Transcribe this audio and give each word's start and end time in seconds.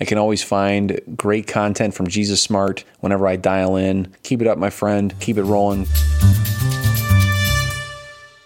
I 0.00 0.04
can 0.04 0.16
always 0.16 0.44
find 0.44 1.00
great 1.16 1.48
content 1.48 1.92
from 1.92 2.06
Jesus 2.06 2.40
Smart 2.40 2.84
whenever 3.00 3.26
I 3.26 3.34
dial 3.34 3.74
in. 3.74 4.14
Keep 4.22 4.42
it 4.42 4.46
up, 4.46 4.56
my 4.56 4.70
friend. 4.70 5.12
Keep 5.18 5.38
it 5.38 5.42
rolling. 5.42 5.86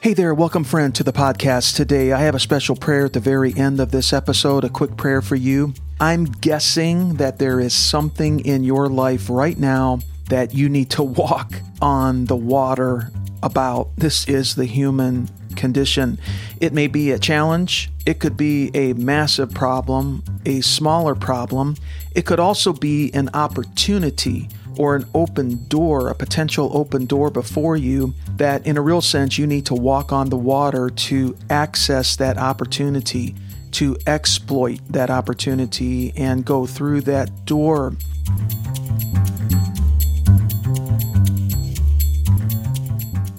Hey 0.01 0.15
there, 0.15 0.33
welcome, 0.33 0.65
friend, 0.65 0.95
to 0.95 1.05
the 1.05 1.13
podcast. 1.13 1.77
Today, 1.77 2.11
I 2.13 2.21
have 2.21 2.35
a 2.35 2.41
special 2.41 2.75
prayer 2.75 3.05
at 3.05 3.13
the 3.13 3.21
very 3.21 3.55
end 3.55 3.81
of 3.81 3.91
this 3.91 4.15
episode, 4.15 4.65
a 4.65 4.71
quick 4.71 4.97
prayer 4.97 5.21
for 5.21 5.37
you. 5.37 5.75
I'm 6.01 6.25
guessing 6.25 7.17
that 7.17 7.39
there 7.39 7.61
is 7.61 7.75
something 7.75 8.41
in 8.41 8.65
your 8.65 8.89
life 8.89 9.29
right 9.29 9.59
now 9.59 9.99
that 10.31 10.55
you 10.55 10.71
need 10.71 10.89
to 10.93 11.03
walk 11.03 11.53
on 11.83 12.25
the 12.25 12.37
water 12.37 13.11
about. 13.43 13.95
This 13.99 14.27
is 14.27 14.55
the 14.55 14.65
human 14.65 15.29
condition. 15.55 16.19
It 16.63 16.73
may 16.73 16.87
be 16.87 17.11
a 17.11 17.19
challenge, 17.19 17.91
it 18.05 18.19
could 18.19 18.37
be 18.37 18.71
a 18.75 18.93
massive 18.95 19.53
problem, 19.53 20.25
a 20.45 20.61
smaller 20.61 21.15
problem. 21.15 21.77
It 22.15 22.27
could 22.27 22.41
also 22.41 22.73
be 22.73 23.13
an 23.15 23.31
opportunity 23.33 24.49
or 24.77 24.97
an 24.97 25.05
open 25.15 25.69
door, 25.69 26.09
a 26.09 26.15
potential 26.15 26.71
open 26.75 27.07
door 27.07 27.31
before 27.31 27.77
you 27.77 28.15
that, 28.37 28.67
in 28.67 28.77
a 28.77 28.81
real 28.81 29.01
sense, 29.01 29.39
you 29.39 29.47
need 29.47 29.67
to 29.67 29.75
walk 29.75 30.13
on 30.13 30.31
the 30.31 30.37
water 30.37 30.91
to 30.91 31.37
access 31.51 32.17
that 32.17 32.39
opportunity, 32.39 33.35
to 33.73 33.97
exploit 34.07 34.81
that 34.89 35.11
opportunity, 35.11 36.13
and 36.17 36.45
go 36.45 36.67
through 36.67 37.03
that 37.03 37.45
door. 37.45 37.95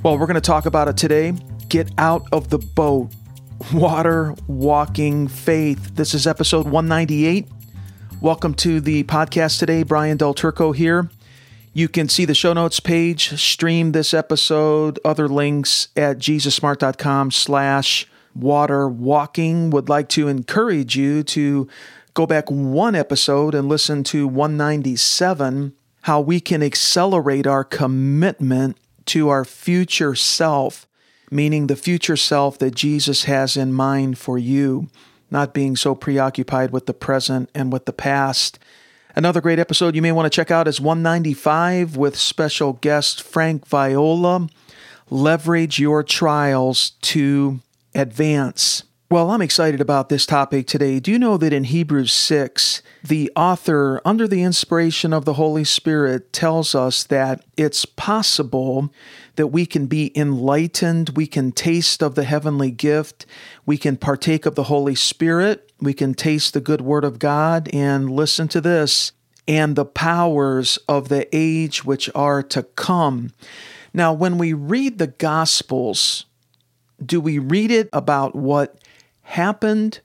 Well, 0.04 0.18
we're 0.18 0.28
going 0.28 0.36
to 0.36 0.42
talk 0.42 0.66
about 0.66 0.88
it 0.88 0.98
today. 0.98 1.34
Get 1.70 1.90
out 1.98 2.28
of 2.32 2.50
the 2.50 2.60
boat. 2.60 3.10
Water 3.72 4.36
walking 4.48 5.28
faith. 5.28 5.96
This 5.96 6.14
is 6.14 6.28
episode 6.28 6.66
198. 6.66 7.48
Welcome 8.22 8.54
to 8.56 8.82
the 8.82 9.04
podcast 9.04 9.60
today. 9.60 9.84
Brian 9.84 10.18
Del 10.18 10.34
Turco 10.34 10.72
here. 10.72 11.10
You 11.74 11.88
can 11.88 12.10
see 12.10 12.26
the 12.26 12.36
show 12.36 12.54
notes 12.54 12.80
page, 12.80 13.40
stream 13.40 13.92
this 13.94 14.14
episode, 14.14 15.00
other 15.04 15.28
links 15.28 15.88
at 15.96 16.18
jesussmart.com 16.18 17.32
slash 17.32 18.08
water 18.36 18.88
walking. 18.88 19.70
Would 19.72 19.90
like 19.90 20.10
to 20.10 20.28
encourage 20.28 20.96
you 20.96 21.24
to 21.24 21.68
go 22.14 22.28
back 22.28 22.52
one 22.52 22.96
episode 22.96 23.56
and 23.56 23.68
listen 23.68 24.04
to 24.06 24.28
197, 24.28 25.74
how 26.02 26.22
we 26.22 26.40
can 26.40 26.62
accelerate 26.62 27.48
our 27.48 27.64
commitment 27.64 28.78
to 29.08 29.30
our 29.30 29.44
future 29.44 30.16
self, 30.16 30.88
meaning 31.34 31.68
the 31.68 31.76
future 31.76 32.16
self 32.16 32.58
that 32.60 32.76
Jesus 32.76 33.24
has 33.26 33.58
in 33.58 33.74
mind 33.74 34.18
for 34.18 34.38
you, 34.38 34.90
not 35.32 35.54
being 35.54 35.76
so 35.76 35.96
preoccupied 35.96 36.72
with 36.72 36.86
the 36.86 36.94
present 36.94 37.50
and 37.56 37.74
with 37.74 37.86
the 37.86 37.94
past. 37.94 38.60
Another 39.16 39.42
great 39.42 39.60
episode 39.60 39.96
you 39.96 40.02
may 40.02 40.12
want 40.12 40.32
to 40.32 40.36
check 40.36 40.52
out 40.52 40.68
is 40.68 40.80
195 40.80 41.98
with 41.98 42.18
special 42.18 42.74
guest 42.74 43.22
Frank 43.22 43.68
Viola. 43.68 44.48
Leverage 45.10 45.80
your 45.80 46.04
trials 46.04 46.92
to 47.02 47.60
advance. 47.94 48.84
Well, 49.14 49.30
I'm 49.30 49.44
excited 49.44 49.80
about 49.80 50.10
this 50.10 50.26
topic 50.26 50.66
today. 50.66 51.00
Do 51.00 51.12
you 51.12 51.20
know 51.20 51.38
that 51.38 51.54
in 51.54 51.66
Hebrews 51.66 52.12
6, 52.12 52.82
the 53.04 53.32
author, 53.36 54.02
under 54.04 54.28
the 54.28 54.42
inspiration 54.42 55.14
of 55.14 55.26
the 55.26 55.36
Holy 55.36 55.64
Spirit, 55.64 56.34
tells 56.34 56.74
us 56.74 57.04
that 57.04 57.46
it's 57.56 57.86
possible 57.86 58.92
that 59.36 59.48
we 59.48 59.66
can 59.66 59.88
be 59.88 60.12
enlightened, 60.18 61.10
we 61.16 61.26
can 61.26 61.52
taste 61.52 62.04
of 62.04 62.16
the 62.16 62.24
heavenly 62.24 62.72
gift, 62.72 63.26
we 63.66 63.78
can 63.78 63.98
partake 63.98 64.46
of 64.46 64.56
the 64.56 64.64
Holy 64.64 64.96
Spirit, 64.96 65.72
we 65.80 65.94
can 65.94 66.14
taste 66.14 66.54
the 66.54 66.62
good 66.62 66.82
word 66.82 67.04
of 67.04 67.20
God, 67.20 67.70
and 67.74 68.10
listen 68.10 68.48
to 68.50 68.62
this, 68.62 69.12
and 69.48 69.76
the 69.76 69.86
powers 69.86 70.78
of 70.88 71.10
the 71.10 71.28
age 71.36 71.84
which 71.84 72.10
are 72.14 72.44
to 72.44 72.64
come. 72.64 73.32
Now, 73.94 74.14
when 74.14 74.38
we 74.38 74.54
read 74.54 74.98
the 74.98 75.08
Gospels, 75.08 76.26
do 77.04 77.20
we 77.20 77.40
read 77.40 77.72
it 77.72 77.90
about 77.92 78.36
what 78.36 78.78
happened, 79.24 80.00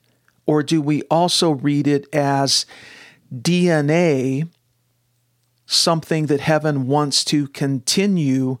or 0.45 0.63
do 0.63 0.81
we 0.81 1.03
also 1.03 1.51
read 1.51 1.87
it 1.87 2.07
as 2.13 2.65
DNA, 3.33 4.49
something 5.65 6.25
that 6.25 6.39
heaven 6.39 6.87
wants 6.87 7.23
to 7.25 7.47
continue 7.49 8.57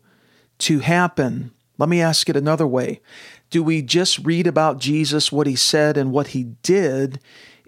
to 0.59 0.79
happen? 0.79 1.51
Let 1.77 1.89
me 1.89 2.01
ask 2.01 2.29
it 2.29 2.35
another 2.35 2.67
way. 2.67 3.01
Do 3.49 3.63
we 3.63 3.81
just 3.81 4.19
read 4.19 4.47
about 4.47 4.79
Jesus, 4.79 5.31
what 5.31 5.47
he 5.47 5.55
said, 5.55 5.97
and 5.97 6.11
what 6.11 6.27
he 6.27 6.43
did 6.61 7.19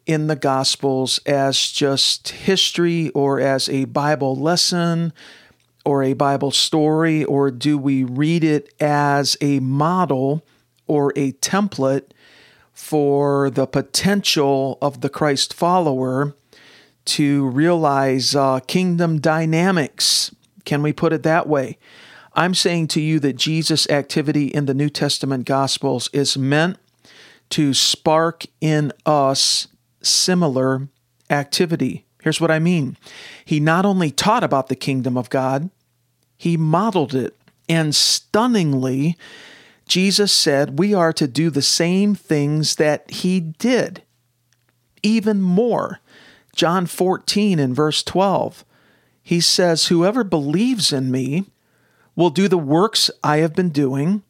in 0.06 0.28
the 0.28 0.36
Gospels 0.36 1.20
as 1.26 1.72
just 1.72 2.30
history 2.30 3.10
or 3.10 3.40
as 3.40 3.70
a 3.70 3.86
Bible 3.86 4.36
lesson 4.36 5.14
or 5.84 6.04
a 6.04 6.14
Bible 6.14 6.52
story, 6.52 7.24
or 7.24 7.50
do 7.50 7.78
we 7.78 8.04
read 8.04 8.44
it 8.44 8.72
as 8.80 9.36
a 9.42 9.60
model 9.60 10.46
or 10.86 11.12
a 11.16 11.32
template 11.34 12.12
for 12.74 13.50
the 13.50 13.66
potential 13.66 14.78
of 14.82 15.02
the 15.02 15.10
Christ 15.10 15.54
follower 15.54 16.36
to 17.06 17.48
realize 17.48 18.36
uh, 18.36 18.60
kingdom 18.62 19.20
dynamics. 19.20 20.34
Can 20.66 20.84
we 20.84 20.94
put 20.94 21.14
it 21.14 21.24
that 21.24 21.48
way? 21.48 21.78
I'm 22.34 22.54
saying 22.54 22.88
to 22.90 23.02
you 23.02 23.20
that 23.20 23.36
Jesus' 23.36 23.90
activity 23.90 24.48
in 24.48 24.66
the 24.66 24.74
New 24.74 24.90
Testament 24.90 25.46
Gospels 25.46 26.10
is 26.14 26.38
meant 26.38 26.78
to 27.50 27.74
spark 27.74 28.46
in 28.62 28.94
us 29.06 29.68
similar 30.02 30.88
activity. 31.30 32.06
Here's 32.22 32.40
what 32.40 32.52
I 32.52 32.60
mean 32.60 32.98
He 33.44 33.60
not 33.60 33.86
only 33.86 34.12
taught 34.12 34.44
about 34.44 34.68
the 34.68 34.76
kingdom 34.76 35.18
of 35.18 35.30
God, 35.30 35.70
he 36.38 36.58
modeled 36.58 37.14
it. 37.14 37.38
And 37.70 37.94
stunningly, 37.94 39.16
Jesus 39.88 40.32
said 40.32 40.80
we 40.80 40.94
are 40.94 41.14
to 41.14 41.28
do 41.28 41.50
the 41.50 41.62
same 41.62 42.16
things 42.16 42.76
that 42.78 43.10
he 43.12 43.40
did, 43.40 44.02
even 45.04 45.42
more. 45.42 46.00
John 46.56 46.86
14 46.86 47.60
and 47.60 47.76
verse 47.76 48.04
12, 48.04 48.66
he 49.22 49.40
says, 49.40 49.88
Whoever 49.88 50.24
believes 50.24 50.92
in 50.92 51.12
me 51.12 51.46
will 52.22 52.30
do 52.30 52.48
the 52.48 52.58
works 52.58 53.10
I 53.24 53.38
have 53.38 53.56
been 53.56 53.70
doing, 53.70 54.22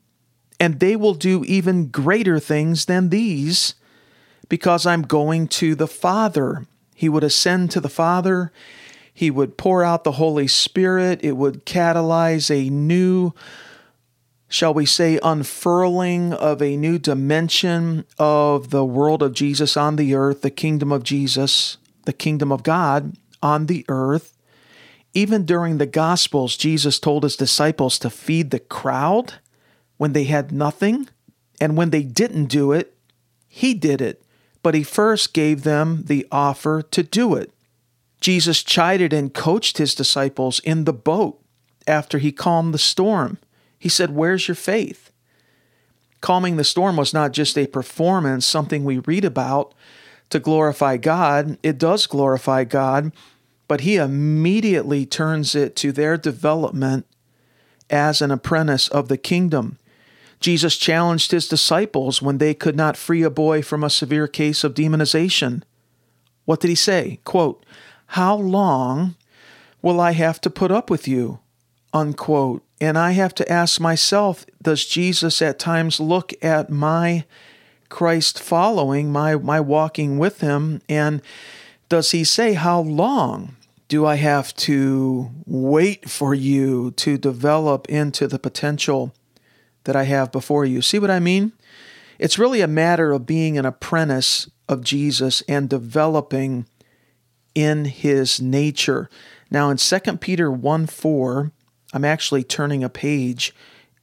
and 0.62 0.80
they 0.80 0.96
will 0.96 1.14
do 1.14 1.44
even 1.44 1.88
greater 1.88 2.40
things 2.40 2.86
than 2.86 3.10
these, 3.10 3.76
because 4.48 4.86
I'm 4.86 5.02
going 5.02 5.50
to 5.50 5.76
the 5.76 5.88
Father. 5.88 6.66
He 6.96 7.10
would 7.10 7.26
ascend 7.26 7.70
to 7.72 7.82
the 7.82 7.90
Father. 7.90 8.54
He 9.14 9.30
would 9.30 9.58
pour 9.58 9.84
out 9.84 10.06
the 10.06 10.14
Holy 10.14 10.48
Spirit. 10.48 11.20
It 11.22 11.34
would 11.34 11.66
catalyze 11.66 12.50
a 12.50 12.70
new 12.70 13.34
shall 14.48 14.74
we 14.74 14.86
say, 14.86 15.18
unfurling 15.24 16.34
of 16.34 16.62
a 16.62 16.76
new 16.76 17.00
dimension 17.00 18.06
of 18.20 18.70
the 18.70 18.84
world 18.84 19.24
of 19.24 19.34
Jesus 19.34 19.78
on 19.78 19.96
the 19.96 20.14
earth, 20.14 20.42
the 20.42 20.52
kingdom 20.52 20.92
of 20.92 21.04
Jesus, 21.04 21.78
the 22.04 22.12
kingdom 22.12 22.52
of 22.52 22.62
God 22.62 23.16
on 23.42 23.68
the 23.68 23.86
earth. 23.88 24.31
Even 25.14 25.46
during 25.46 25.78
the 25.78 25.86
Gospels, 25.86 26.56
Jesus 26.56 27.00
told 27.00 27.24
his 27.24 27.36
disciples 27.36 28.00
to 28.00 28.10
feed 28.10 28.52
the 28.52 28.60
crowd 28.60 29.36
when 29.98 30.14
they 30.14 30.24
had 30.24 30.52
nothing. 30.52 31.10
And 31.60 31.78
when 31.78 31.90
they 31.90 32.04
didn't 32.04 32.46
do 32.46 32.72
it, 32.72 32.96
he 33.48 33.74
did 33.74 34.02
it. 34.02 34.24
But 34.64 34.74
he 34.74 34.84
first 34.84 35.34
gave 35.34 35.64
them 35.64 36.04
the 36.06 36.26
offer 36.32 36.82
to 36.82 37.04
do 37.04 37.36
it. 37.36 37.52
Jesus 38.22 38.64
chided 38.64 39.12
and 39.12 39.34
coached 39.34 39.78
his 39.78 39.96
disciples 39.96 40.60
in 40.60 40.86
the 40.86 40.94
boat 40.94 41.42
after 41.88 42.20
he 42.20 42.32
calmed 42.32 42.74
the 42.74 42.80
storm. 42.80 43.38
He 43.78 43.90
said, 43.90 44.12
Where's 44.12 44.48
your 44.48 44.56
faith? 44.56 45.12
Calming 46.22 46.56
the 46.56 46.64
storm 46.64 46.98
was 46.98 47.14
not 47.14 47.32
just 47.32 47.58
a 47.58 47.66
performance, 47.66 48.46
something 48.46 48.84
we 48.84 49.00
read 49.00 49.26
about 49.26 49.74
to 50.30 50.40
glorify 50.40 50.98
God. 50.98 51.58
It 51.64 51.80
does 51.80 52.06
glorify 52.06 52.64
God, 52.64 53.12
but 53.72 53.80
he 53.80 53.96
immediately 53.96 55.06
turns 55.06 55.56
it 55.56 55.78
to 55.78 55.94
their 55.94 56.18
development 56.18 57.06
as 57.90 58.22
an 58.22 58.30
apprentice 58.30 58.90
of 58.90 59.08
the 59.08 59.16
kingdom. 59.16 59.78
Jesus 60.42 60.76
challenged 60.76 61.32
his 61.32 61.48
disciples 61.48 62.22
when 62.22 62.38
they 62.38 62.54
could 62.54 62.76
not 62.76 62.98
free 62.98 63.24
a 63.24 63.30
boy 63.30 63.62
from 63.62 63.82
a 63.82 63.90
severe 63.90 64.28
case 64.28 64.66
of 64.66 64.74
demonization. 64.74 65.64
What 66.44 66.60
did 66.60 66.68
he 66.68 66.76
say? 66.76 67.22
Quote, 67.24 67.66
How 68.08 68.36
long 68.36 69.16
will 69.82 70.02
I 70.02 70.12
have 70.12 70.42
to 70.42 70.50
put 70.50 70.70
up 70.70 70.90
with 70.90 71.08
you? 71.08 71.40
Unquote. 71.94 72.66
And 72.82 72.98
I 72.98 73.12
have 73.12 73.34
to 73.36 73.50
ask 73.50 73.80
myself 73.80 74.46
does 74.62 74.86
Jesus 74.86 75.42
at 75.42 75.60
times 75.60 75.98
look 75.98 76.34
at 76.44 76.70
my 76.70 77.24
Christ 77.88 78.38
following, 78.38 79.14
my, 79.14 79.36
my 79.36 79.62
walking 79.62 80.18
with 80.18 80.42
him, 80.42 80.82
and 80.90 81.22
does 81.88 82.12
he 82.12 82.26
say, 82.26 82.52
How 82.52 82.82
long 82.82 83.56
do 83.92 84.06
I 84.06 84.16
have 84.16 84.56
to 84.56 85.32
wait 85.46 86.10
for 86.10 86.34
you 86.34 86.92
to 86.92 87.18
develop 87.18 87.90
into 87.90 88.26
the 88.26 88.40
potential 88.40 89.14
that 89.84 89.98
I 89.98 90.04
have 90.04 90.32
before 90.32 90.64
you? 90.64 90.82
See 90.82 90.98
what 90.98 91.12
I 91.12 91.20
mean? 91.20 91.52
It's 92.18 92.40
really 92.40 92.62
a 92.62 92.70
matter 92.70 93.12
of 93.12 93.26
being 93.26 93.58
an 93.58 93.66
apprentice 93.66 94.50
of 94.70 94.82
Jesus 94.82 95.42
and 95.42 95.70
developing 95.70 96.68
in 97.54 97.84
his 97.84 98.40
nature. 98.40 99.10
Now 99.50 99.70
in 99.70 99.76
2 99.76 100.00
Peter 100.22 100.50
1 100.50 100.86
4, 100.86 101.52
I'm 101.92 102.06
actually 102.06 102.46
turning 102.46 102.86
a 102.86 102.90
page 102.90 103.54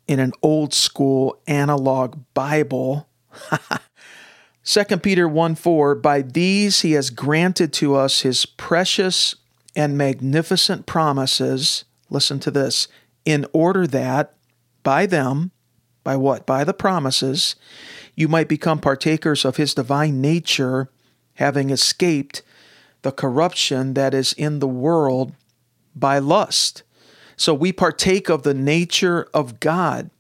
in 0.07 0.19
an 0.21 0.33
old 0.43 0.75
school 0.75 1.41
analog 1.47 2.25
Bible. 2.35 3.09
2 4.65 4.85
Peter 4.99 5.27
1 5.27 5.55
4, 5.55 5.95
by 5.95 6.21
these 6.21 6.83
he 6.83 6.93
has 6.93 7.09
granted 7.09 7.73
to 7.73 7.95
us 7.95 8.21
his 8.21 8.45
precious 8.45 9.35
and 9.79 9.97
magnificent 9.97 10.87
promises. 10.87 11.85
Listen 12.11 12.41
to 12.41 12.51
this 12.51 12.89
in 13.25 13.47
order 13.53 13.87
that 13.87 14.35
by 14.83 15.07
them, 15.07 15.53
by 16.03 16.17
what? 16.17 16.45
By 16.45 16.65
the 16.65 16.75
promises, 16.75 17.55
you 18.17 18.27
might 18.27 18.49
become 18.49 18.81
partakers 18.81 19.45
of 19.45 19.57
his 19.57 19.75
divine 19.75 20.21
nature, 20.21 20.91
having 21.35 21.71
escaped 21.71 22.43
the 23.03 23.13
corruption 23.13 23.95
that 23.95 24.15
is 24.15 24.33
in 24.33 24.59
the 24.59 24.67
world 24.67 25.33
by 25.95 26.19
lust. 26.19 26.83
So 27.37 27.55
we 27.55 27.73
partake 27.73 28.29
of 28.29 28.43
the 28.43 28.55
nature 28.55 29.29
of 29.33 29.61
God. 29.61 30.11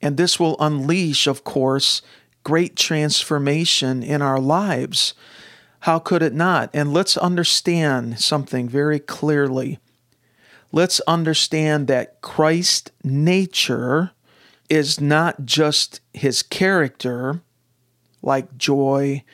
And 0.00 0.16
this 0.16 0.40
will 0.40 0.56
unleash, 0.58 1.26
of 1.26 1.44
course, 1.44 2.00
great 2.44 2.76
transformation 2.76 4.02
in 4.02 4.22
our 4.22 4.40
lives. 4.40 5.12
How 5.80 5.98
could 5.98 6.22
it 6.22 6.34
not? 6.34 6.70
And 6.74 6.92
let's 6.92 7.16
understand 7.16 8.20
something 8.20 8.68
very 8.68 8.98
clearly. 9.00 9.78
Let's 10.72 11.00
understand 11.00 11.88
that 11.88 12.20
Christ's 12.20 12.90
nature 13.02 14.12
is 14.68 15.00
not 15.00 15.44
just 15.44 16.00
his 16.12 16.42
character, 16.42 17.42
like 18.22 18.56
joy, 18.56 19.24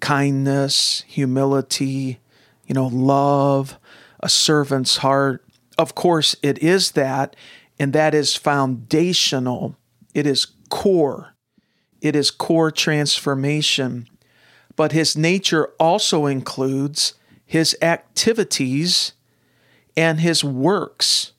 kindness, 0.00 1.04
humility, 1.06 2.18
you 2.66 2.74
know, 2.74 2.86
love, 2.86 3.78
a 4.20 4.28
servant's 4.28 4.98
heart. 4.98 5.44
Of 5.78 5.94
course, 5.94 6.34
it 6.42 6.58
is 6.58 6.92
that, 6.92 7.36
and 7.78 7.92
that 7.92 8.14
is 8.14 8.34
foundational. 8.34 9.76
It 10.14 10.26
is 10.26 10.46
core. 10.70 11.34
It 12.00 12.16
is 12.16 12.30
core 12.30 12.70
transformation. 12.70 14.08
But 14.80 14.92
his 14.92 15.14
nature 15.14 15.66
also 15.78 16.24
includes 16.24 17.12
his 17.44 17.76
activities 17.82 19.12
and 19.94 20.20
his 20.20 20.42
works. 20.42 21.32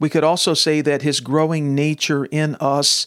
We 0.00 0.08
could 0.08 0.24
also 0.24 0.54
say 0.54 0.80
that 0.80 1.02
his 1.02 1.20
growing 1.20 1.74
nature 1.74 2.24
in 2.24 2.54
us 2.54 3.06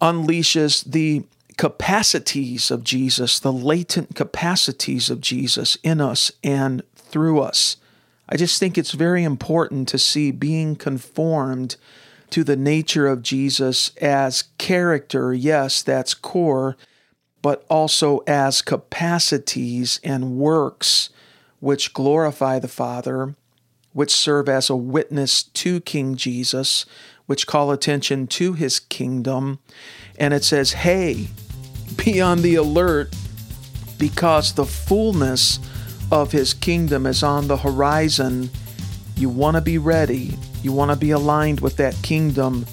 unleashes 0.00 0.90
the 0.90 1.26
capacities 1.58 2.70
of 2.70 2.82
Jesus, 2.82 3.38
the 3.38 3.52
latent 3.52 4.14
capacities 4.14 5.10
of 5.10 5.20
Jesus 5.20 5.76
in 5.82 6.00
us 6.00 6.32
and 6.42 6.82
through 6.96 7.40
us. 7.40 7.76
I 8.26 8.38
just 8.38 8.58
think 8.58 8.78
it's 8.78 8.92
very 8.92 9.22
important 9.22 9.86
to 9.88 9.98
see 9.98 10.30
being 10.30 10.76
conformed 10.76 11.76
to 12.30 12.42
the 12.42 12.56
nature 12.56 13.06
of 13.06 13.20
Jesus 13.22 13.94
as 13.98 14.44
character. 14.56 15.34
Yes, 15.34 15.82
that's 15.82 16.14
core, 16.14 16.78
but 17.42 17.64
also 17.68 18.18
as 18.26 18.62
capacities 18.62 20.00
and 20.04 20.36
works 20.36 21.10
which 21.60 21.92
glorify 21.92 22.58
the 22.58 22.68
Father, 22.68 23.34
which 23.92 24.14
serve 24.14 24.48
as 24.48 24.70
a 24.70 24.76
witness 24.76 25.42
to 25.42 25.80
King 25.80 26.16
Jesus, 26.16 26.86
which 27.26 27.46
call 27.46 27.70
attention 27.70 28.26
to 28.26 28.54
his 28.54 28.80
kingdom. 28.80 29.58
And 30.18 30.34
it 30.34 30.44
says, 30.44 30.72
hey, 30.72 31.28
be 31.96 32.20
on 32.20 32.42
the 32.42 32.56
alert 32.56 33.14
because 33.98 34.54
the 34.54 34.64
fullness 34.64 35.60
of 36.10 36.32
his 36.32 36.54
kingdom 36.54 37.06
is 37.06 37.22
on 37.22 37.46
the 37.46 37.58
horizon. 37.58 38.50
You 39.16 39.28
want 39.28 39.56
to 39.56 39.60
be 39.60 39.78
ready. 39.78 40.36
You 40.62 40.72
want 40.72 40.90
to 40.90 40.96
be 40.96 41.10
aligned 41.10 41.60
with 41.60 41.76
that 41.76 41.94
kingdom 42.02 42.66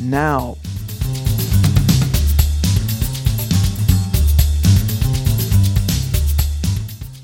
now. 0.00 0.56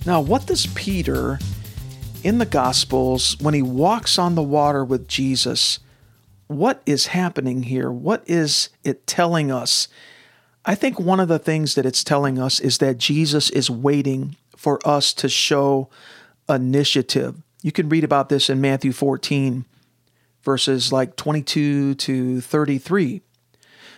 Now, 0.08 0.22
what 0.22 0.46
does 0.46 0.66
Peter 0.68 1.38
in 2.22 2.38
the 2.38 2.46
Gospels, 2.46 3.36
when 3.40 3.52
he 3.52 3.60
walks 3.60 4.18
on 4.18 4.36
the 4.36 4.42
water 4.42 4.82
with 4.82 5.06
Jesus, 5.06 5.80
what 6.46 6.80
is 6.86 7.08
happening 7.08 7.64
here? 7.64 7.92
What 7.92 8.22
is 8.26 8.70
it 8.82 9.06
telling 9.06 9.52
us? 9.52 9.86
I 10.64 10.74
think 10.76 10.98
one 10.98 11.20
of 11.20 11.28
the 11.28 11.38
things 11.38 11.74
that 11.74 11.84
it's 11.84 12.02
telling 12.02 12.38
us 12.38 12.58
is 12.58 12.78
that 12.78 12.96
Jesus 12.96 13.50
is 13.50 13.68
waiting 13.68 14.36
for 14.56 14.80
us 14.88 15.12
to 15.12 15.28
show 15.28 15.90
initiative. 16.48 17.42
You 17.60 17.70
can 17.70 17.90
read 17.90 18.02
about 18.02 18.30
this 18.30 18.48
in 18.48 18.62
Matthew 18.62 18.92
14, 18.92 19.66
verses 20.42 20.90
like 20.90 21.16
22 21.16 21.96
to 21.96 22.40
33. 22.40 23.20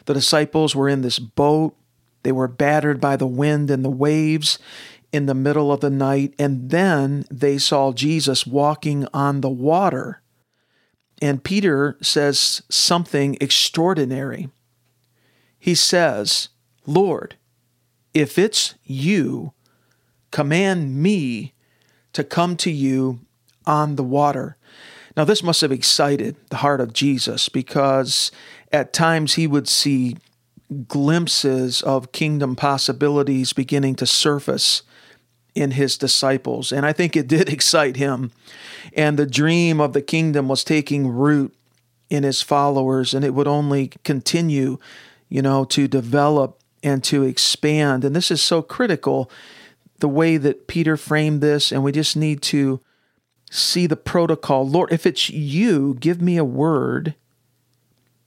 The 0.06 0.14
disciples 0.14 0.74
were 0.74 0.88
in 0.88 1.02
this 1.02 1.20
boat. 1.20 1.76
They 2.24 2.32
were 2.32 2.48
battered 2.48 3.00
by 3.00 3.14
the 3.14 3.28
wind 3.28 3.70
and 3.70 3.84
the 3.84 3.90
waves 3.90 4.58
in 5.12 5.26
the 5.26 5.34
middle 5.34 5.72
of 5.72 5.80
the 5.80 5.90
night, 5.90 6.34
and 6.38 6.70
then 6.70 7.24
they 7.30 7.58
saw 7.58 7.92
Jesus 7.92 8.46
walking 8.46 9.06
on 9.12 9.40
the 9.40 9.50
water. 9.50 10.22
And 11.20 11.44
Peter 11.44 11.96
says 12.00 12.62
something 12.68 13.36
extraordinary. 13.40 14.48
He 15.58 15.74
says, 15.74 16.48
Lord, 16.86 17.36
if 18.14 18.38
it's 18.38 18.74
you, 18.84 19.52
command 20.30 20.96
me 20.96 21.54
to 22.12 22.24
come 22.24 22.56
to 22.56 22.70
you 22.70 23.20
on 23.66 23.96
the 23.96 24.04
water. 24.04 24.56
Now, 25.16 25.24
this 25.24 25.42
must 25.42 25.60
have 25.60 25.72
excited 25.72 26.36
the 26.50 26.58
heart 26.58 26.80
of 26.80 26.92
Jesus 26.92 27.48
because 27.48 28.30
at 28.72 28.92
times 28.92 29.34
he 29.34 29.46
would 29.46 29.68
see 29.68 30.16
glimpses 30.86 31.82
of 31.82 32.12
kingdom 32.12 32.54
possibilities 32.54 33.52
beginning 33.52 33.96
to 33.96 34.06
surface 34.06 34.82
in 35.54 35.72
his 35.72 35.96
disciples. 35.96 36.72
And 36.72 36.86
I 36.86 36.92
think 36.92 37.16
it 37.16 37.28
did 37.28 37.48
excite 37.52 37.96
him. 37.96 38.32
And 38.94 39.18
the 39.18 39.26
dream 39.26 39.80
of 39.80 39.92
the 39.92 40.02
kingdom 40.02 40.48
was 40.48 40.64
taking 40.64 41.08
root 41.08 41.54
in 42.08 42.24
his 42.24 42.42
followers, 42.42 43.14
and 43.14 43.24
it 43.24 43.34
would 43.34 43.46
only 43.46 43.92
continue, 44.04 44.78
you 45.28 45.40
know, 45.40 45.64
to 45.64 45.86
develop 45.86 46.60
and 46.82 47.04
to 47.04 47.22
expand. 47.22 48.04
And 48.04 48.16
this 48.16 48.30
is 48.30 48.42
so 48.42 48.62
critical 48.62 49.30
the 50.00 50.08
way 50.08 50.36
that 50.36 50.66
Peter 50.66 50.96
framed 50.96 51.40
this, 51.40 51.70
and 51.70 51.84
we 51.84 51.92
just 51.92 52.16
need 52.16 52.42
to 52.42 52.80
see 53.50 53.86
the 53.86 53.96
protocol. 53.96 54.66
Lord, 54.66 54.92
if 54.92 55.06
it's 55.06 55.30
you, 55.30 55.96
give 56.00 56.20
me 56.20 56.36
a 56.36 56.44
word. 56.44 57.14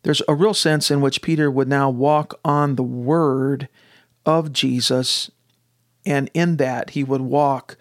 There's 0.03 0.21
a 0.27 0.35
real 0.35 0.53
sense 0.53 0.91
in 0.91 1.01
which 1.01 1.21
Peter 1.21 1.49
would 1.49 1.67
now 1.67 1.89
walk 1.89 2.39
on 2.45 2.75
the 2.75 2.83
word 2.83 3.69
of 4.25 4.53
Jesus 4.53 5.31
and 6.05 6.29
in 6.33 6.57
that, 6.57 6.91
he 6.91 7.03
would 7.03 7.21
walk 7.21 7.77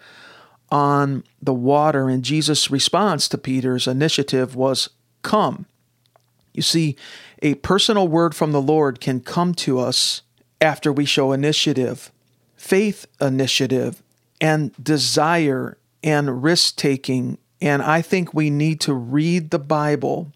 on 0.71 1.23
the 1.41 1.53
water. 1.53 2.09
And 2.09 2.23
Jesus' 2.23 2.71
response 2.71 3.27
to 3.29 3.37
Peter's 3.37 3.87
initiative 3.87 4.55
was, 4.55 4.89
Come. 5.21 5.65
You 6.53 6.61
see, 6.61 6.95
a 7.41 7.55
personal 7.55 8.07
word 8.07 8.35
from 8.35 8.51
the 8.51 8.61
Lord 8.61 8.99
can 8.99 9.19
come 9.19 9.53
to 9.55 9.79
us 9.79 10.21
after 10.61 10.91
we 10.91 11.05
show 11.05 11.31
initiative, 11.31 12.11
faith 12.55 13.05
initiative, 13.19 14.03
and 14.39 14.71
desire 14.81 15.77
and 16.03 16.43
risk 16.43 16.75
taking. 16.75 17.37
And 17.61 17.81
I 17.81 18.01
think 18.01 18.33
we 18.33 18.49
need 18.49 18.81
to 18.81 18.93
read 18.93 19.49
the 19.49 19.59
Bible. 19.59 20.31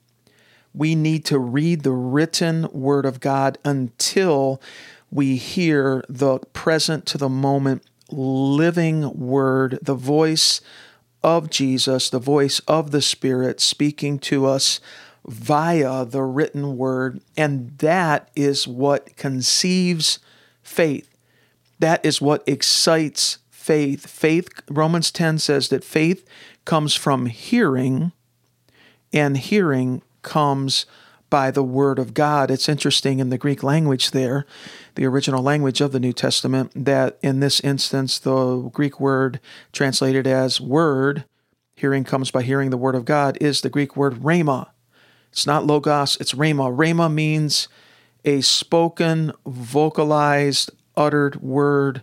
We 0.74 0.96
need 0.96 1.25
to 1.25 1.39
read 1.39 1.84
the 1.84 1.91
written 1.91 2.67
word 2.72 3.06
of 3.06 3.20
God 3.20 3.58
until 3.63 4.62
we 5.10 5.38
hear 5.38 6.04
the 6.10 6.40
present 6.54 7.06
to 7.08 7.18
the 7.18 7.30
moment 7.30 7.84
living 8.12 9.18
word, 9.18 9.80
the 9.82 9.96
voice 9.96 10.62
of 11.24 11.50
Jesus, 11.50 12.10
the 12.10 12.20
voice 12.20 12.60
of 12.62 12.92
the 12.92 13.02
Spirit 13.02 13.60
speaking 13.60 14.20
to 14.20 14.46
us 14.46 14.80
via 15.26 16.06
the 16.06 16.24
written 16.24 16.78
word. 16.78 17.22
And 17.36 17.78
that 17.80 18.30
is 18.36 18.68
what 18.68 19.16
conceives 19.18 20.20
faith. 20.62 21.10
That 21.80 22.06
is 22.06 22.22
what 22.22 22.44
excites 22.48 23.40
faith. 23.50 24.08
Faith, 24.08 24.48
Romans 24.70 25.12
10 25.12 25.40
says 25.40 25.70
that 25.70 25.84
faith 25.84 26.28
comes 26.66 26.96
from 26.96 27.28
hearing, 27.28 28.12
and 29.14 29.38
hearing 29.38 30.02
comes 30.22 30.86
by 31.30 31.52
the 31.52 31.64
word 31.64 32.00
of 32.00 32.14
God. 32.14 32.50
It's 32.50 32.70
interesting 32.70 33.20
in 33.20 33.30
the 33.30 33.38
Greek 33.38 33.64
language 33.64 34.12
there, 34.12 34.46
the 34.98 35.06
original 35.06 35.44
language 35.44 35.80
of 35.80 35.92
the 35.92 36.00
New 36.00 36.12
Testament, 36.12 36.72
that 36.75 37.20
in 37.22 37.39
this 37.39 37.60
instance, 37.60 38.18
the 38.18 38.70
Greek 38.74 39.00
word 39.00 39.39
translated 39.72 40.25
as 40.25 40.60
word, 40.60 41.24
hearing 41.75 42.04
comes 42.04 42.32
by 42.32 42.42
hearing 42.42 42.72
the 42.72 42.77
word 42.77 42.96
of 42.96 43.06
God, 43.06 43.38
is 43.39 43.62
the 43.62 43.70
Greek 43.70 43.96
word 43.96 44.16
rhema. 44.16 44.70
It's 45.32 45.46
not 45.46 45.68
logos, 45.68 46.18
it's 46.20 46.34
rhema. 46.34 46.75
Rhema 46.75 47.13
means 47.13 47.68
a 48.25 48.42
spoken, 48.42 49.32
vocalized, 49.46 50.72
uttered 50.96 51.42
word 51.44 52.01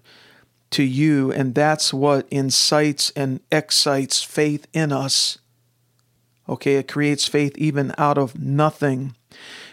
to 0.70 0.84
you, 0.84 1.32
and 1.32 1.52
that's 1.52 1.92
what 1.92 2.28
incites 2.30 3.10
and 3.16 3.40
excites 3.50 4.22
faith 4.22 4.68
in 4.72 4.92
us. 4.92 5.38
Okay, 6.48 6.76
it 6.76 6.88
creates 6.88 7.26
faith 7.26 7.56
even 7.56 7.94
out 7.96 8.18
of 8.18 8.38
nothing. 8.38 9.14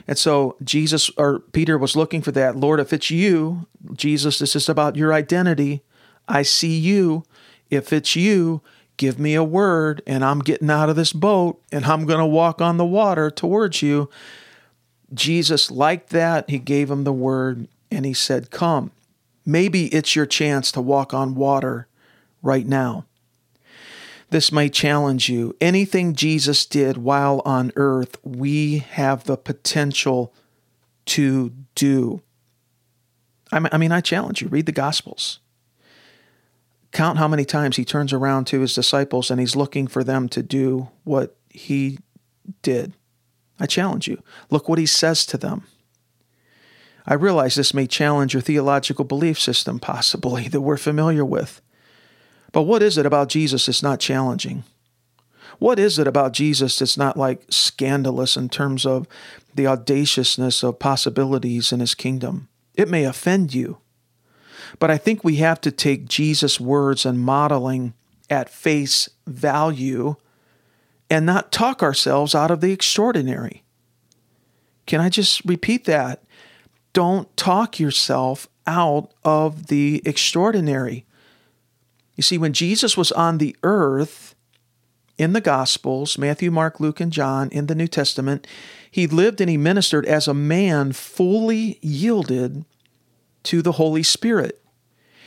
And 0.08 0.18
so 0.18 0.56
Jesus 0.64 1.10
or 1.18 1.40
Peter 1.40 1.78
was 1.78 1.96
looking 1.96 2.22
for 2.22 2.32
that. 2.32 2.56
Lord, 2.56 2.80
if 2.80 2.94
it's 2.94 3.12
you, 3.12 3.68
Jesus, 3.94 4.40
this 4.40 4.56
is 4.56 4.70
about 4.70 4.96
your 4.96 5.14
identity. 5.14 5.84
I 6.28 6.44
see 6.44 6.78
you. 6.78 7.24
If 7.70 7.94
it's 7.94 8.16
you, 8.16 8.62
give 8.98 9.18
me 9.20 9.36
a 9.36 9.44
word, 9.44 10.02
and 10.06 10.24
I'm 10.24 10.40
getting 10.40 10.70
out 10.70 10.90
of 10.90 10.96
this 10.96 11.14
boat 11.14 11.62
and 11.72 11.86
I'm 11.86 12.06
going 12.06 12.20
to 12.20 12.26
walk 12.26 12.62
on 12.62 12.78
the 12.78 12.86
water 12.86 13.30
towards 13.30 13.82
you. 13.82 14.10
Jesus 15.14 15.72
liked 15.72 16.10
that. 16.10 16.50
He 16.50 16.60
gave 16.60 16.90
him 16.90 17.04
the 17.04 17.14
word 17.14 17.68
and 17.90 18.06
he 18.06 18.14
said, 18.14 18.52
Come. 18.52 18.92
Maybe 19.46 19.88
it's 19.88 20.16
your 20.16 20.26
chance 20.28 20.72
to 20.74 20.82
walk 20.82 21.14
on 21.14 21.36
water 21.36 21.88
right 22.42 22.66
now. 22.66 23.06
This 24.32 24.50
may 24.50 24.70
challenge 24.70 25.28
you. 25.28 25.56
Anything 25.60 26.16
Jesus 26.16 26.66
did 26.66 26.98
while 26.98 27.42
on 27.44 27.74
earth, 27.76 28.18
we 28.24 28.80
have 28.80 29.26
the 29.26 29.36
potential 29.36 30.34
to 31.08 31.52
do. 31.76 32.22
I 33.52 33.78
mean, 33.78 33.92
I 33.92 34.00
challenge 34.00 34.42
you 34.42 34.48
read 34.48 34.66
the 34.66 34.72
Gospels. 34.72 35.40
Count 36.94 37.18
how 37.18 37.28
many 37.28 37.44
times 37.44 37.76
he 37.76 37.84
turns 37.84 38.14
around 38.14 38.46
to 38.48 38.62
his 38.62 38.74
disciples 38.74 39.30
and 39.30 39.40
he's 39.40 39.58
looking 39.58 39.88
for 39.88 40.02
them 40.04 40.30
to 40.30 40.42
do 40.42 40.90
what 41.04 41.36
he 41.50 42.00
did. 42.62 42.94
I 43.60 43.66
challenge 43.66 44.08
you. 44.08 44.24
Look 44.50 44.70
what 44.70 44.80
he 44.80 44.86
says 44.86 45.26
to 45.28 45.38
them. 45.38 45.68
I 47.06 47.16
realize 47.16 47.56
this 47.56 47.74
may 47.74 47.88
challenge 47.88 48.34
your 48.34 48.42
theological 48.42 49.04
belief 49.04 49.38
system, 49.38 49.80
possibly, 49.80 50.48
that 50.50 50.62
we're 50.62 50.78
familiar 50.78 51.26
with. 51.26 51.62
But 52.52 52.64
what 52.64 52.84
is 52.84 52.98
it 52.98 53.06
about 53.06 53.30
Jesus 53.30 53.66
that's 53.66 53.84
not 53.84 54.00
challenging? 54.00 54.64
What 55.60 55.80
is 55.80 56.00
it 56.00 56.08
about 56.08 56.34
Jesus 56.34 56.80
that's 56.80 56.98
not 56.98 57.18
like 57.18 57.44
scandalous 57.50 58.36
in 58.36 58.50
terms 58.50 58.86
of 58.86 59.08
the 59.54 59.68
audaciousness 59.68 60.64
of 60.64 60.80
possibilities 60.80 61.72
in 61.72 61.80
his 61.80 61.94
kingdom? 61.94 62.50
It 62.76 62.90
may 62.90 63.04
offend 63.04 63.54
you. 63.54 63.78
But 64.80 64.90
I 64.90 64.98
think 64.98 65.24
we 65.24 65.36
have 65.36 65.62
to 65.62 65.72
take 65.72 66.08
Jesus' 66.08 66.60
words 66.60 67.06
and 67.06 67.20
modeling 67.20 67.94
at 68.30 68.50
face 68.50 69.10
value 69.28 70.16
and 71.10 71.26
not 71.26 71.52
talk 71.52 71.84
ourselves 71.84 72.34
out 72.34 72.52
of 72.52 72.62
the 72.62 72.72
extraordinary. 72.72 73.64
Can 74.86 75.02
I 75.02 75.10
just 75.10 75.44
repeat 75.46 75.86
that? 75.86 76.24
Don't 76.94 77.36
talk 77.38 77.80
yourself 77.80 78.48
out 78.66 79.14
of 79.24 79.68
the 79.68 80.02
extraordinary. 80.06 81.06
You 82.16 82.24
see, 82.24 82.38
when 82.38 82.54
Jesus 82.54 82.98
was 82.98 83.12
on 83.12 83.38
the 83.38 83.56
earth 83.64 84.36
in 85.18 85.34
the 85.34 85.42
Gospels, 85.42 86.18
Matthew, 86.18 86.52
Mark, 86.52 86.80
Luke, 86.80 87.00
and 87.00 87.12
John, 87.12 87.50
in 87.50 87.68
the 87.68 87.76
New 87.76 87.88
Testament, 87.88 88.48
he 88.90 89.08
lived 89.08 89.40
and 89.40 89.50
he 89.50 89.58
ministered 89.58 90.06
as 90.06 90.28
a 90.28 90.34
man 90.34 90.92
fully 90.92 91.80
yielded 91.82 92.66
to 93.44 93.62
the 93.62 93.74
Holy 93.74 94.04
Spirit. 94.04 94.62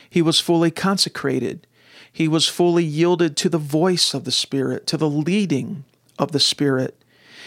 He 0.09 0.23
was 0.23 0.41
fully 0.41 0.71
consecrated. 0.71 1.67
He 2.13 2.29
was 2.29 2.49
fully 2.49 2.85
yielded 2.85 3.37
to 3.39 3.49
the 3.49 3.59
voice 3.59 4.15
of 4.15 4.25
the 4.25 4.31
Spirit, 4.31 4.87
to 4.89 4.97
the 4.97 5.09
leading 5.09 5.85
of 6.19 6.33
the 6.33 6.41
Spirit. 6.41 7.03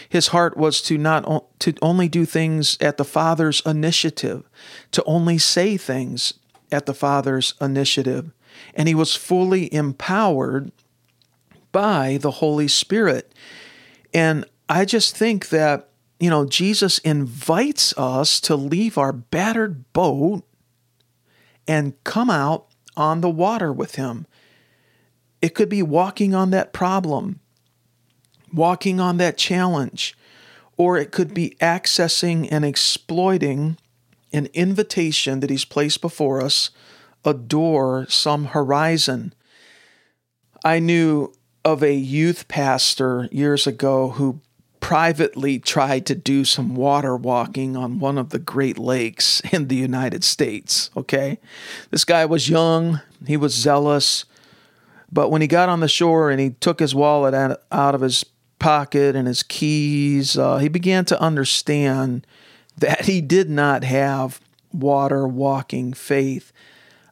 His 0.08 0.28
heart 0.28 0.56
was 0.56 0.82
to 0.82 0.98
not 0.98 1.44
to 1.60 1.74
only 1.80 2.08
do 2.08 2.24
things 2.24 2.76
at 2.80 2.96
the 2.98 3.04
Father's 3.04 3.62
initiative, 3.64 4.48
to 4.92 5.02
only 5.04 5.38
say 5.38 5.76
things 5.76 6.34
at 6.70 6.86
the 6.86 6.94
Father's 6.94 7.54
initiative, 7.60 8.30
and 8.74 8.88
he 8.88 8.94
was 8.94 9.14
fully 9.14 9.72
empowered 9.72 10.72
by 11.72 12.18
the 12.20 12.32
Holy 12.32 12.68
Spirit. 12.68 13.32
And 14.12 14.44
I 14.68 14.84
just 14.84 15.16
think 15.16 15.48
that 15.50 15.88
you 16.20 16.30
know 16.30 16.44
Jesus 16.46 16.98
invites 16.98 17.96
us 17.96 18.40
to 18.40 18.56
leave 18.56 18.98
our 18.98 19.12
battered 19.12 19.92
boat 19.92 20.44
and 21.66 22.02
come 22.04 22.30
out 22.30 22.66
on 22.96 23.20
the 23.20 23.30
water 23.30 23.72
with 23.72 23.94
him. 23.94 24.26
It 25.40 25.54
could 25.54 25.68
be 25.68 25.82
walking 25.82 26.34
on 26.34 26.50
that 26.50 26.72
problem, 26.72 27.40
walking 28.52 28.98
on 28.98 29.18
that 29.18 29.36
challenge, 29.38 30.16
or 30.76 30.98
it 30.98 31.12
could 31.12 31.32
be 31.32 31.56
accessing 31.60 32.48
and 32.50 32.64
exploiting 32.64 33.76
an 34.32 34.46
invitation 34.52 35.40
that 35.40 35.50
he's 35.50 35.64
placed 35.64 36.00
before 36.00 36.42
us, 36.42 36.70
a 37.24 37.34
door, 37.34 38.06
some 38.08 38.46
horizon. 38.46 39.34
I 40.64 40.78
knew 40.78 41.32
of 41.64 41.82
a 41.82 41.94
youth 41.94 42.48
pastor 42.48 43.28
years 43.30 43.66
ago 43.66 44.10
who 44.10 44.40
privately 44.80 45.58
tried 45.58 46.06
to 46.06 46.14
do 46.14 46.44
some 46.44 46.74
water 46.74 47.16
walking 47.16 47.76
on 47.76 47.98
one 47.98 48.16
of 48.16 48.30
the 48.30 48.38
Great 48.38 48.78
Lakes 48.78 49.40
in 49.52 49.68
the 49.68 49.76
United 49.76 50.24
States. 50.24 50.90
Okay. 50.96 51.38
This 51.90 52.04
guy 52.04 52.24
was 52.24 52.48
young, 52.48 53.00
he 53.26 53.36
was 53.36 53.54
zealous, 53.54 54.24
but 55.10 55.30
when 55.30 55.40
he 55.40 55.46
got 55.46 55.68
on 55.68 55.80
the 55.80 55.88
shore 55.88 56.30
and 56.30 56.40
he 56.40 56.50
took 56.50 56.80
his 56.80 56.94
wallet 56.94 57.34
out 57.34 57.94
of 57.94 58.00
his 58.00 58.24
pocket 58.58 59.16
and 59.16 59.26
his 59.26 59.42
keys, 59.42 60.36
uh, 60.36 60.58
he 60.58 60.68
began 60.68 61.04
to 61.06 61.20
understand 61.20 62.26
that 62.76 63.06
he 63.06 63.20
did 63.20 63.48
not 63.48 63.84
have 63.84 64.40
water 64.72 65.26
walking 65.26 65.92
faith. 65.92 66.52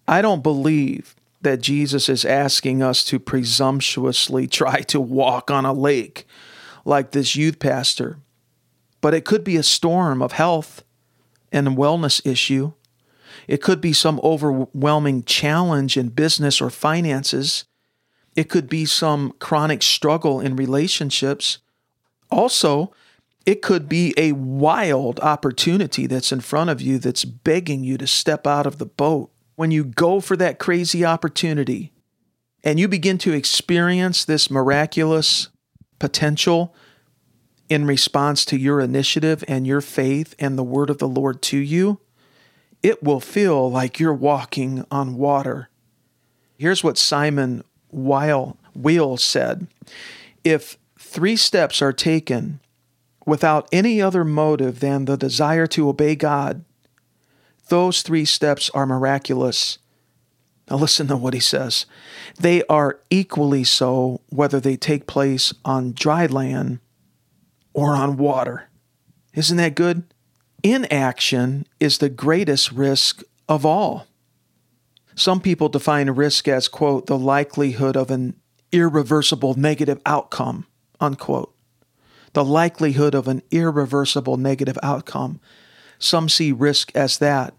I 0.08 0.22
don't 0.22 0.42
believe 0.42 1.16
that 1.42 1.60
Jesus 1.60 2.08
is 2.08 2.24
asking 2.24 2.82
us 2.82 3.04
to 3.04 3.18
presumptuously 3.18 4.46
try 4.46 4.80
to 4.82 5.00
walk 5.00 5.50
on 5.50 5.64
a 5.64 5.72
lake 5.72 6.26
like 6.84 7.10
this 7.10 7.36
youth 7.36 7.58
pastor, 7.58 8.18
but 9.00 9.14
it 9.14 9.24
could 9.24 9.44
be 9.44 9.56
a 9.56 9.62
storm 9.62 10.22
of 10.22 10.32
health 10.32 10.84
and 11.52 11.68
wellness 11.76 12.24
issue. 12.26 12.72
It 13.48 13.62
could 13.62 13.80
be 13.80 13.92
some 13.92 14.20
overwhelming 14.22 15.24
challenge 15.24 15.96
in 15.96 16.08
business 16.08 16.60
or 16.60 16.70
finances. 16.70 17.64
It 18.34 18.48
could 18.48 18.68
be 18.68 18.84
some 18.84 19.32
chronic 19.38 19.82
struggle 19.82 20.40
in 20.40 20.56
relationships. 20.56 21.58
Also, 22.30 22.92
it 23.44 23.62
could 23.62 23.88
be 23.88 24.12
a 24.16 24.32
wild 24.32 25.20
opportunity 25.20 26.06
that's 26.06 26.32
in 26.32 26.40
front 26.40 26.70
of 26.70 26.80
you 26.80 26.98
that's 26.98 27.24
begging 27.24 27.84
you 27.84 27.96
to 27.98 28.06
step 28.06 28.46
out 28.46 28.66
of 28.66 28.78
the 28.78 28.86
boat. 28.86 29.30
When 29.56 29.70
you 29.70 29.84
go 29.84 30.20
for 30.20 30.36
that 30.36 30.58
crazy 30.58 31.04
opportunity 31.04 31.92
and 32.62 32.78
you 32.78 32.88
begin 32.88 33.18
to 33.18 33.32
experience 33.32 34.24
this 34.24 34.50
miraculous 34.50 35.48
potential 35.98 36.74
in 37.68 37.86
response 37.86 38.44
to 38.44 38.58
your 38.58 38.80
initiative 38.80 39.42
and 39.48 39.66
your 39.66 39.80
faith 39.80 40.34
and 40.38 40.56
the 40.56 40.62
word 40.62 40.90
of 40.90 40.98
the 40.98 41.08
Lord 41.08 41.42
to 41.42 41.58
you, 41.58 42.00
it 42.82 43.02
will 43.02 43.20
feel 43.20 43.70
like 43.70 43.98
you're 43.98 44.12
walking 44.12 44.84
on 44.90 45.16
water. 45.16 45.70
Here's 46.58 46.84
what 46.84 46.98
Simon 46.98 47.64
Weil, 47.90 48.56
Weil 48.74 49.16
said 49.16 49.66
If 50.44 50.78
three 50.98 51.36
steps 51.36 51.82
are 51.82 51.92
taken 51.92 52.60
without 53.24 53.68
any 53.72 54.00
other 54.00 54.24
motive 54.24 54.80
than 54.80 55.06
the 55.06 55.16
desire 55.16 55.66
to 55.66 55.88
obey 55.88 56.14
God, 56.14 56.64
those 57.68 58.02
three 58.02 58.24
steps 58.24 58.70
are 58.70 58.86
miraculous. 58.86 59.78
Now, 60.70 60.76
listen 60.76 61.06
to 61.08 61.16
what 61.16 61.34
he 61.34 61.40
says. 61.40 61.86
They 62.38 62.64
are 62.64 63.00
equally 63.10 63.64
so 63.64 64.20
whether 64.30 64.58
they 64.60 64.76
take 64.76 65.06
place 65.06 65.52
on 65.64 65.92
dry 65.92 66.26
land 66.26 66.80
or 67.72 67.94
on 67.94 68.16
water. 68.16 68.68
Isn't 69.34 69.58
that 69.58 69.74
good? 69.74 70.02
Inaction 70.62 71.66
is 71.78 71.98
the 71.98 72.08
greatest 72.08 72.72
risk 72.72 73.22
of 73.48 73.64
all. 73.64 74.06
Some 75.14 75.40
people 75.40 75.68
define 75.68 76.10
risk 76.10 76.48
as, 76.48 76.68
quote, 76.68 77.06
the 77.06 77.18
likelihood 77.18 77.96
of 77.96 78.10
an 78.10 78.34
irreversible 78.72 79.54
negative 79.54 80.00
outcome, 80.04 80.66
unquote. 81.00 81.54
The 82.32 82.44
likelihood 82.44 83.14
of 83.14 83.28
an 83.28 83.42
irreversible 83.50 84.36
negative 84.36 84.78
outcome. 84.82 85.40
Some 85.98 86.28
see 86.28 86.52
risk 86.52 86.92
as 86.94 87.18
that. 87.18 87.54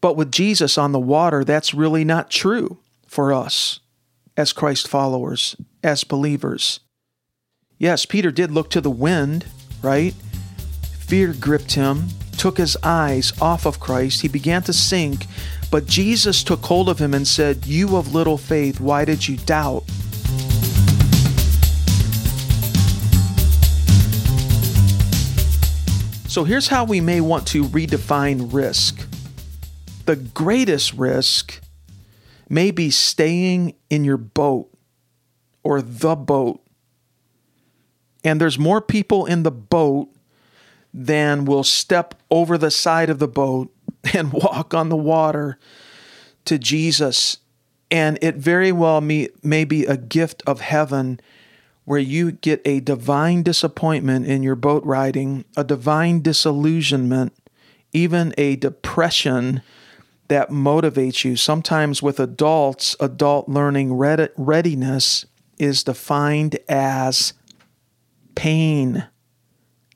But 0.00 0.16
with 0.16 0.30
Jesus 0.30 0.76
on 0.76 0.92
the 0.92 0.98
water, 0.98 1.44
that's 1.44 1.74
really 1.74 2.04
not 2.04 2.30
true 2.30 2.78
for 3.06 3.32
us 3.32 3.80
as 4.36 4.52
Christ 4.52 4.88
followers, 4.88 5.56
as 5.82 6.04
believers. 6.04 6.80
Yes, 7.78 8.06
Peter 8.06 8.30
did 8.30 8.50
look 8.50 8.70
to 8.70 8.80
the 8.80 8.90
wind, 8.90 9.46
right? 9.82 10.14
Fear 11.00 11.34
gripped 11.34 11.72
him, 11.72 12.08
took 12.36 12.58
his 12.58 12.76
eyes 12.82 13.32
off 13.40 13.66
of 13.66 13.80
Christ. 13.80 14.22
He 14.22 14.28
began 14.28 14.62
to 14.62 14.72
sink, 14.72 15.26
but 15.70 15.86
Jesus 15.86 16.42
took 16.42 16.64
hold 16.64 16.88
of 16.88 16.98
him 16.98 17.14
and 17.14 17.26
said, 17.26 17.66
You 17.66 17.96
of 17.96 18.14
little 18.14 18.38
faith, 18.38 18.80
why 18.80 19.04
did 19.04 19.26
you 19.26 19.36
doubt? 19.36 19.84
So 26.34 26.42
here's 26.42 26.66
how 26.66 26.84
we 26.84 27.00
may 27.00 27.20
want 27.20 27.46
to 27.46 27.62
redefine 27.62 28.52
risk 28.52 29.06
the 30.04 30.16
greatest 30.16 30.92
risk 30.94 31.60
may 32.48 32.72
be 32.72 32.90
staying 32.90 33.76
in 33.88 34.02
your 34.02 34.16
boat 34.16 34.68
or 35.62 35.80
the 35.80 36.16
boat. 36.16 36.60
And 38.24 38.40
there's 38.40 38.58
more 38.58 38.80
people 38.80 39.26
in 39.26 39.44
the 39.44 39.52
boat 39.52 40.08
than 40.92 41.44
will 41.44 41.62
step 41.62 42.20
over 42.32 42.58
the 42.58 42.72
side 42.72 43.10
of 43.10 43.20
the 43.20 43.28
boat 43.28 43.72
and 44.12 44.32
walk 44.32 44.74
on 44.74 44.88
the 44.88 44.96
water 44.96 45.56
to 46.46 46.58
Jesus. 46.58 47.38
And 47.92 48.18
it 48.20 48.34
very 48.34 48.72
well 48.72 49.00
may, 49.00 49.28
may 49.44 49.64
be 49.64 49.86
a 49.86 49.96
gift 49.96 50.42
of 50.48 50.62
heaven 50.62 51.20
where 51.84 52.00
you 52.00 52.32
get 52.32 52.62
a 52.64 52.80
divine 52.80 53.42
disappointment 53.42 54.26
in 54.26 54.42
your 54.42 54.56
boat 54.56 54.84
riding, 54.84 55.44
a 55.56 55.64
divine 55.64 56.22
disillusionment, 56.22 57.34
even 57.92 58.34
a 58.38 58.56
depression 58.56 59.62
that 60.28 60.48
motivates 60.48 61.24
you. 61.24 61.36
Sometimes 61.36 62.02
with 62.02 62.18
adults, 62.18 62.96
adult 63.00 63.48
learning 63.48 63.92
readiness 63.92 65.26
is 65.58 65.84
defined 65.84 66.58
as 66.68 67.34
pain. 68.34 69.06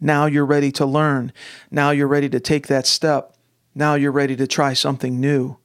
Now 0.00 0.26
you're 0.26 0.46
ready 0.46 0.70
to 0.72 0.86
learn. 0.86 1.32
Now 1.70 1.90
you're 1.90 2.06
ready 2.06 2.28
to 2.28 2.38
take 2.38 2.66
that 2.68 2.86
step. 2.86 3.34
Now 3.74 3.94
you're 3.94 4.12
ready 4.12 4.36
to 4.36 4.46
try 4.46 4.74
something 4.74 5.18
new. 5.18 5.56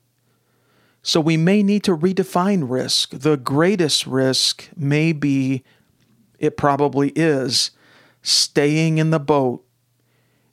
So 1.04 1.20
we 1.20 1.36
may 1.36 1.62
need 1.62 1.84
to 1.84 1.98
redefine 1.98 2.70
risk. 2.70 3.10
The 3.12 3.36
greatest 3.36 4.08
risk 4.08 4.70
may 4.76 5.12
be, 5.12 5.64
it 6.44 6.58
probably 6.58 7.14
is, 7.16 7.72
staying 8.22 8.98
in 8.98 9.12
the 9.12 9.20
boat. 9.20 9.66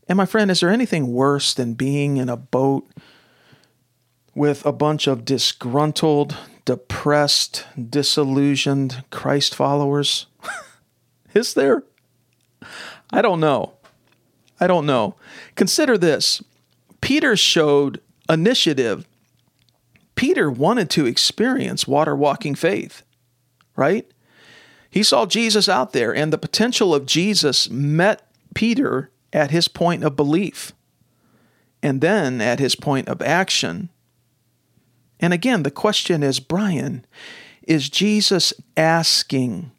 And 0.09 0.17
my 0.17 0.25
friend, 0.25 0.49
is 0.49 0.61
there 0.61 0.71
anything 0.71 1.13
worse 1.13 1.53
than 1.53 1.75
being 1.75 2.17
in 2.17 2.29
a 2.29 2.37
boat 2.37 2.89
with 4.33 4.65
a 4.65 4.73
bunch 4.73 5.09
of 5.09 5.25
disgruntled, 5.25 6.37
depressed, 6.65 7.67
disillusioned 7.77 9.03
Christ 9.11 9.53
followers? 9.53 10.27
is 11.35 11.55
there? 11.55 11.83
I 13.13 13.21
don't 13.21 13.41
know. 13.41 13.73
I 14.61 14.69
don't 14.69 14.87
know. 14.87 15.17
Consider 15.57 15.99
this 15.99 16.41
Peter 17.01 17.37
showed 17.37 18.01
initiative. 18.29 19.09
Peter 20.15 20.49
wanted 20.49 20.89
to 20.91 21.07
experience 21.07 21.89
water 21.89 22.15
walking 22.15 22.55
faith, 22.55 23.03
right? 23.75 24.07
He 24.91 25.03
saw 25.03 25.27
Jesus 25.27 25.69
out 25.69 25.93
there, 25.93 26.15
and 26.15 26.33
the 26.33 26.39
potential 26.39 26.95
of 26.95 27.07
Jesus 27.07 27.71
met 27.71 28.29
Peter 28.55 29.11
at 29.33 29.51
his 29.51 29.69
point 29.69 30.03
of 30.03 30.17
belief 30.17 30.73
and 31.83 32.01
then 32.01 32.41
at 32.41 32.59
his 32.59 32.75
point 32.75 33.09
of 33.09 33.23
action. 33.23 33.89
And 35.19 35.33
again, 35.33 35.63
the 35.63 35.71
question 35.71 36.23
is 36.23 36.41
Brian, 36.41 37.05
is 37.63 37.89
Jesus 37.89 38.53
asking 38.77 39.71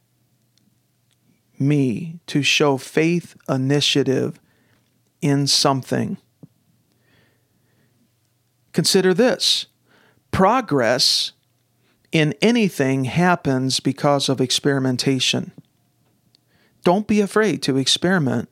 me 1.59 2.19
to 2.27 2.41
show 2.41 2.77
faith 2.77 3.35
initiative 3.47 4.39
in 5.21 5.45
something. 5.45 6.17
Consider 8.73 9.13
this 9.13 9.67
progress 10.31 11.33
in 12.11 12.33
anything 12.41 13.05
happens 13.05 13.79
because 13.79 14.27
of 14.29 14.41
experimentation. 14.41 15.51
Don't 16.83 17.07
be 17.07 17.21
afraid 17.21 17.61
to 17.63 17.77
experiment. 17.77 18.49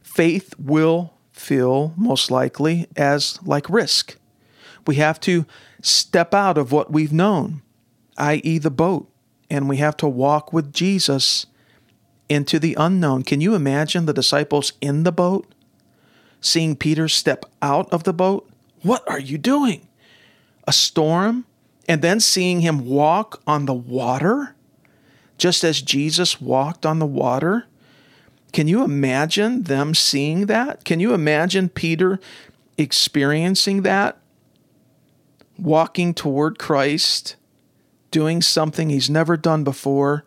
Faith 0.00 0.54
will 0.58 1.12
feel 1.32 1.92
most 1.96 2.30
likely 2.30 2.86
as 2.96 3.38
like 3.44 3.68
risk. 3.68 4.16
We 4.86 4.96
have 4.96 5.20
to 5.20 5.44
step 5.82 6.32
out 6.32 6.56
of 6.56 6.72
what 6.72 6.92
we've 6.92 7.12
known, 7.12 7.62
i.e., 8.16 8.58
the 8.58 8.70
boat, 8.70 9.10
and 9.50 9.68
we 9.68 9.76
have 9.78 9.96
to 9.98 10.08
walk 10.08 10.52
with 10.52 10.72
Jesus 10.72 11.46
into 12.28 12.58
the 12.58 12.74
unknown. 12.78 13.22
Can 13.22 13.40
you 13.40 13.54
imagine 13.54 14.06
the 14.06 14.12
disciples 14.12 14.72
in 14.80 15.02
the 15.02 15.12
boat? 15.12 15.52
Seeing 16.40 16.76
Peter 16.76 17.08
step 17.08 17.44
out 17.60 17.92
of 17.92 18.04
the 18.04 18.12
boat? 18.12 18.48
What 18.82 19.08
are 19.08 19.20
you 19.20 19.38
doing? 19.38 19.86
A 20.66 20.72
storm? 20.72 21.44
And 21.88 22.02
then 22.02 22.20
seeing 22.20 22.60
him 22.60 22.86
walk 22.86 23.42
on 23.46 23.66
the 23.66 23.74
water? 23.74 24.54
Just 25.38 25.64
as 25.64 25.82
Jesus 25.82 26.40
walked 26.40 26.84
on 26.84 26.98
the 26.98 27.06
water? 27.06 27.66
Can 28.52 28.68
you 28.68 28.82
imagine 28.82 29.64
them 29.64 29.94
seeing 29.94 30.46
that? 30.46 30.84
Can 30.84 30.98
you 30.98 31.14
imagine 31.14 31.68
Peter 31.68 32.18
experiencing 32.78 33.82
that? 33.82 34.18
Walking 35.58 36.14
toward 36.14 36.58
Christ, 36.58 37.36
doing 38.10 38.42
something 38.42 38.90
he's 38.90 39.10
never 39.10 39.36
done 39.36 39.64
before 39.64 40.24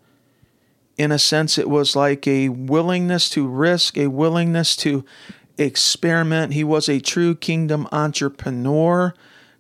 in 1.00 1.13
a 1.13 1.17
sense, 1.17 1.58
it 1.58 1.69
was 1.69 1.95
like 1.95 2.28
a 2.28 2.50
willingness 2.50 3.30
to 3.30 3.48
risk, 3.48 3.98
a 3.98 4.08
willingness 4.08 4.76
to 4.76 5.06
experiment. 5.58 6.52
He 6.52 6.65
was 6.65 6.89
a 6.89 7.00
true 7.00 7.36
kingdom 7.36 7.88
entrepreneur. 7.93 9.13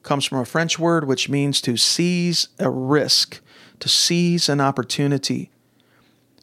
Comes 0.03 0.25
from 0.25 0.39
a 0.39 0.45
French 0.45 0.79
word 0.79 1.07
which 1.07 1.29
means 1.29 1.61
to 1.61 1.77
seize 1.77 2.49
a 2.57 2.69
risk, 2.69 3.41
to 3.79 3.89
seize 3.89 4.49
an 4.49 4.61
opportunity. 4.61 5.51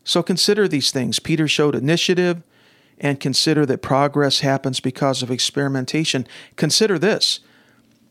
So 0.05 0.23
consider 0.23 0.69
these 0.69 0.91
things. 0.91 1.19
Peter 1.19 1.49
showed 1.49 1.75
initiative 1.75 2.43
and 2.99 3.21
consider 3.21 3.67
that 3.67 3.83
progress 3.83 4.41
happens 4.41 4.81
because 4.81 5.23
of 5.23 5.31
experimentation. 5.31 6.27
Consider 6.57 6.99
this. 6.99 7.41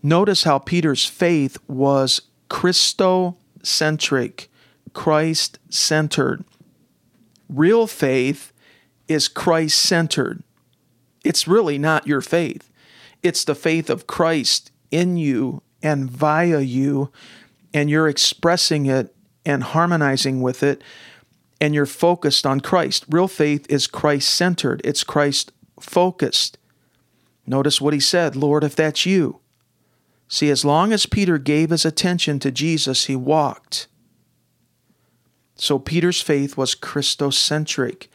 Notice 0.04 0.44
how 0.44 0.60
Peter's 0.60 1.06
faith 1.06 1.58
was 1.68 2.22
Christocentric, 2.50 4.48
Christ 4.94 5.58
centered. 5.70 6.44
Real 7.50 7.88
faith 7.88 8.52
is 9.08 9.28
Christ 9.28 9.78
centered. 9.78 10.44
It's 11.24 11.48
really 11.48 11.78
not 11.78 12.06
your 12.06 12.22
faith, 12.22 12.72
it's 13.24 13.44
the 13.44 13.56
faith 13.56 13.90
of 13.90 14.06
Christ 14.06 14.72
in 14.92 15.18
you 15.18 15.62
and 15.82 16.10
via 16.10 16.60
you, 16.60 17.12
and 17.74 17.90
you're 17.90 18.08
expressing 18.08 18.86
it 18.86 19.14
and 19.46 19.64
harmonizing 19.64 20.42
with 20.42 20.64
it, 20.64 20.84
and 21.62 21.74
you're 21.74 21.86
focused 21.86 22.46
on 22.46 22.60
Christ. 22.60 23.06
Real 23.10 23.28
faith 23.28 23.66
is 23.70 23.88
Christ 23.88 24.34
centered, 24.34 24.82
it's 24.84 25.04
Christ 25.04 25.52
focused. 25.80 26.58
Notice 27.48 27.80
what 27.80 27.94
he 27.94 28.00
said 28.00 28.36
Lord, 28.36 28.64
if 28.64 28.76
that's 28.76 29.06
you. 29.06 29.40
See, 30.28 30.50
as 30.50 30.66
long 30.66 30.92
as 30.92 31.06
Peter 31.06 31.38
gave 31.38 31.70
his 31.70 31.86
attention 31.86 32.40
to 32.40 32.52
Jesus, 32.52 33.06
he 33.06 33.16
walked. 33.16 33.88
So 35.56 35.80
Peter's 35.80 36.22
faith 36.22 36.58
was 36.58 36.76
Christocentric. 36.76 38.08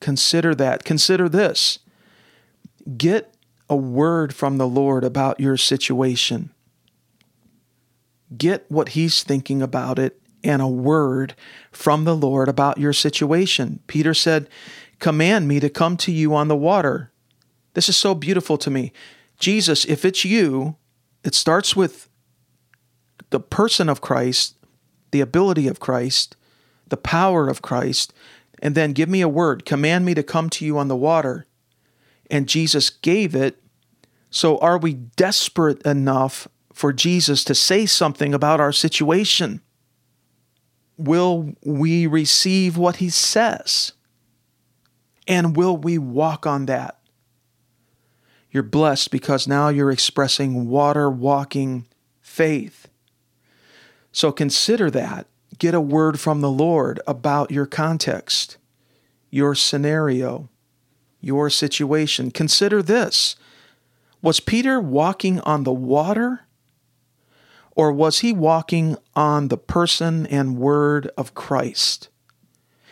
Consider 0.00 0.54
that. 0.54 0.84
Consider 0.84 1.28
this. 1.28 1.80
Get 2.96 3.29
a 3.70 3.76
word 3.76 4.34
from 4.34 4.58
the 4.58 4.66
Lord 4.66 5.04
about 5.04 5.38
your 5.38 5.56
situation. 5.56 6.50
Get 8.36 8.66
what 8.68 8.90
he's 8.90 9.22
thinking 9.22 9.62
about 9.62 9.98
it 9.98 10.20
and 10.42 10.60
a 10.60 10.66
word 10.66 11.34
from 11.70 12.04
the 12.04 12.16
Lord 12.16 12.48
about 12.48 12.78
your 12.78 12.92
situation. 12.92 13.78
Peter 13.86 14.12
said, 14.12 14.48
Command 14.98 15.46
me 15.46 15.60
to 15.60 15.70
come 15.70 15.96
to 15.98 16.12
you 16.12 16.34
on 16.34 16.48
the 16.48 16.56
water. 16.56 17.12
This 17.74 17.88
is 17.88 17.96
so 17.96 18.14
beautiful 18.14 18.58
to 18.58 18.70
me. 18.70 18.92
Jesus, 19.38 19.84
if 19.84 20.04
it's 20.04 20.24
you, 20.24 20.76
it 21.24 21.34
starts 21.34 21.76
with 21.76 22.08
the 23.30 23.40
person 23.40 23.88
of 23.88 24.00
Christ, 24.00 24.56
the 25.12 25.20
ability 25.20 25.68
of 25.68 25.80
Christ, 25.80 26.36
the 26.88 26.96
power 26.96 27.48
of 27.48 27.62
Christ, 27.62 28.12
and 28.60 28.74
then 28.74 28.92
give 28.92 29.08
me 29.08 29.20
a 29.20 29.28
word, 29.28 29.64
command 29.64 30.04
me 30.04 30.14
to 30.14 30.22
come 30.22 30.50
to 30.50 30.64
you 30.64 30.76
on 30.76 30.88
the 30.88 30.96
water. 30.96 31.46
And 32.30 32.48
Jesus 32.48 32.90
gave 32.90 33.34
it. 33.34 33.62
So 34.30 34.58
are 34.58 34.78
we 34.78 34.94
desperate 34.94 35.82
enough 35.82 36.46
for 36.72 36.92
Jesus 36.92 37.42
to 37.44 37.54
say 37.54 37.84
something 37.86 38.32
about 38.32 38.60
our 38.60 38.72
situation? 38.72 39.60
Will 40.96 41.54
we 41.64 42.06
receive 42.06 42.76
what 42.76 42.96
he 42.96 43.10
says? 43.10 43.92
And 45.26 45.56
will 45.56 45.76
we 45.76 45.98
walk 45.98 46.46
on 46.46 46.66
that? 46.66 46.98
You're 48.50 48.62
blessed 48.62 49.10
because 49.10 49.46
now 49.46 49.68
you're 49.68 49.90
expressing 49.90 50.68
water 50.68 51.08
walking 51.10 51.86
faith. 52.20 52.88
So 54.12 54.32
consider 54.32 54.90
that 54.90 55.26
get 55.58 55.74
a 55.74 55.80
word 55.80 56.18
from 56.18 56.40
the 56.40 56.50
Lord 56.50 57.00
about 57.06 57.50
your 57.50 57.66
context, 57.66 58.56
your 59.30 59.54
scenario, 59.54 60.48
your 61.20 61.50
situation. 61.50 62.30
Consider 62.30 62.82
this 62.82 63.36
Was 64.22 64.40
Peter 64.40 64.80
walking 64.80 65.40
on 65.40 65.64
the 65.64 65.72
water? 65.72 66.46
Or 67.76 67.92
was 67.92 68.18
he 68.18 68.32
walking 68.32 68.96
on 69.14 69.48
the 69.48 69.56
person 69.56 70.26
and 70.26 70.58
word 70.58 71.10
of 71.16 71.34
Christ? 71.34 72.08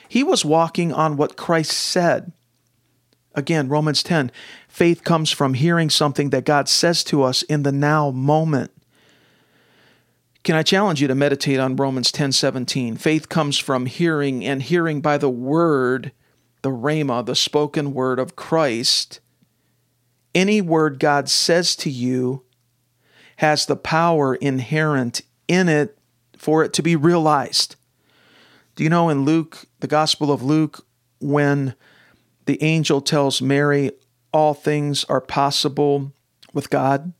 He 0.08 0.22
was 0.22 0.44
walking 0.44 0.92
on 0.92 1.16
what 1.16 1.36
Christ 1.36 1.72
said. 1.72 2.32
Again, 3.34 3.68
Romans 3.68 4.02
10 4.02 4.32
faith 4.68 5.04
comes 5.04 5.30
from 5.30 5.54
hearing 5.54 5.90
something 5.90 6.30
that 6.30 6.44
God 6.44 6.68
says 6.68 7.04
to 7.04 7.22
us 7.22 7.42
in 7.42 7.64
the 7.64 7.72
now 7.72 8.10
moment. 8.10 8.70
Can 10.44 10.56
I 10.56 10.62
challenge 10.62 11.02
you 11.02 11.08
to 11.08 11.14
meditate 11.14 11.60
on 11.60 11.76
Romans 11.76 12.10
10:17? 12.10 12.96
Faith 12.96 13.28
comes 13.28 13.58
from 13.58 13.86
hearing 13.86 14.44
and 14.44 14.62
hearing 14.62 15.00
by 15.00 15.18
the 15.18 15.28
word, 15.28 16.12
the 16.62 16.70
rhema, 16.70 17.24
the 17.24 17.36
spoken 17.36 17.94
word 17.94 18.18
of 18.18 18.36
Christ. 18.36 19.20
Any 20.34 20.60
word 20.60 20.98
God 20.98 21.28
says 21.28 21.76
to 21.76 21.90
you 21.90 22.42
has 23.36 23.66
the 23.66 23.76
power 23.76 24.34
inherent 24.34 25.22
in 25.46 25.68
it 25.68 25.98
for 26.36 26.64
it 26.64 26.72
to 26.74 26.82
be 26.82 26.96
realized. 26.96 27.76
Do 28.76 28.84
you 28.84 28.90
know 28.90 29.08
in 29.08 29.24
Luke, 29.24 29.66
the 29.80 29.86
Gospel 29.86 30.30
of 30.30 30.42
Luke, 30.42 30.86
when 31.20 31.74
the 32.46 32.62
angel 32.62 33.00
tells 33.00 33.42
Mary 33.42 33.92
all 34.32 34.54
things 34.54 35.04
are 35.04 35.20
possible 35.20 36.12
with 36.52 36.70
God 36.70 37.12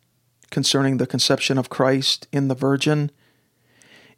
concerning 0.50 0.96
the 0.96 1.06
conception 1.06 1.58
of 1.58 1.68
Christ 1.68 2.26
in 2.32 2.48
the 2.48 2.54
Virgin, 2.54 3.10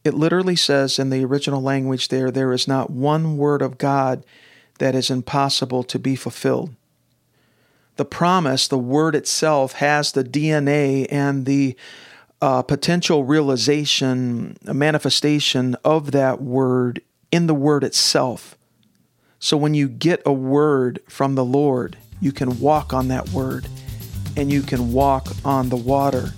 it 0.05 0.15
literally 0.15 0.57
says 0.57 0.99
in 0.99 1.11
the 1.11 1.25
original 1.25 1.63
language 1.63 2.09
there, 2.09 2.31
there 2.31 2.53
is 2.53 2.69
not 2.69 2.91
one 2.91 3.37
word 3.37 3.63
of 3.63 3.79
God 3.79 4.25
that 4.81 4.95
is 4.95 5.11
impossible 5.11 5.85
to 5.85 5.99
be 5.99 6.17
fulfilled. 6.17 6.75
The 7.97 8.05
promise, 8.07 8.67
the 8.67 8.79
word 8.79 9.15
itself, 9.15 9.75
has 9.75 10.13
the 10.13 10.25
DNA 10.25 11.07
and 11.11 11.45
the 11.45 11.77
uh, 12.41 12.63
potential 12.63 13.25
realization, 13.25 14.57
a 14.67 14.73
manifestation 14.73 15.77
of 15.85 16.13
that 16.13 16.41
word 16.41 17.03
in 17.31 17.47
the 17.47 17.55
word 17.55 17.85
itself. 17.85 18.57
So 19.39 19.59
when 19.59 19.75
you 19.75 19.87
get 19.87 20.23
a 20.25 20.33
word 20.33 21.01
from 21.09 21.35
the 21.35 21.45
Lord, 21.45 21.99
you 22.19 22.33
can 22.33 22.59
walk 22.59 22.95
on 22.95 23.09
that 23.09 23.29
word 23.31 23.67
and 24.35 24.51
you 24.51 24.63
can 24.63 24.93
walk 24.93 25.29
on 25.45 25.69
the 25.69 25.77
water. 25.77 26.33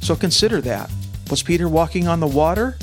So 0.00 0.14
consider 0.14 0.60
that. 0.60 0.90
Was 1.30 1.42
Peter 1.42 1.70
walking 1.70 2.06
on 2.06 2.20
the 2.20 2.26
water? 2.26 2.76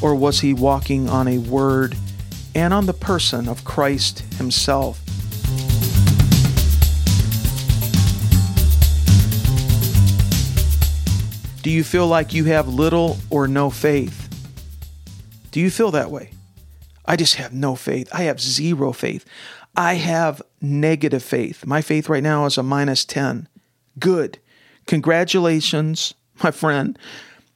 Or 0.00 0.14
was 0.14 0.40
he 0.40 0.54
walking 0.54 1.08
on 1.08 1.26
a 1.26 1.38
word 1.38 1.96
and 2.54 2.74
on 2.74 2.86
the 2.86 2.92
person 2.92 3.48
of 3.48 3.64
Christ 3.64 4.20
himself? 4.34 5.00
Do 11.62 11.70
you 11.70 11.84
feel 11.84 12.08
like 12.08 12.34
you 12.34 12.44
have 12.46 12.66
little 12.66 13.18
or 13.30 13.46
no 13.46 13.70
faith? 13.70 14.28
Do 15.52 15.60
you 15.60 15.70
feel 15.70 15.92
that 15.92 16.10
way? 16.10 16.30
I 17.06 17.16
just 17.16 17.36
have 17.36 17.52
no 17.52 17.76
faith. 17.76 18.08
I 18.12 18.24
have 18.24 18.40
zero 18.40 18.92
faith. 18.92 19.24
I 19.76 19.94
have 19.94 20.42
negative 20.60 21.22
faith. 21.22 21.64
My 21.64 21.80
faith 21.80 22.08
right 22.08 22.22
now 22.22 22.46
is 22.46 22.58
a 22.58 22.62
minus 22.62 23.04
10. 23.04 23.48
Good. 23.98 24.38
Congratulations, 24.86 26.14
my 26.42 26.50
friend. 26.50 26.98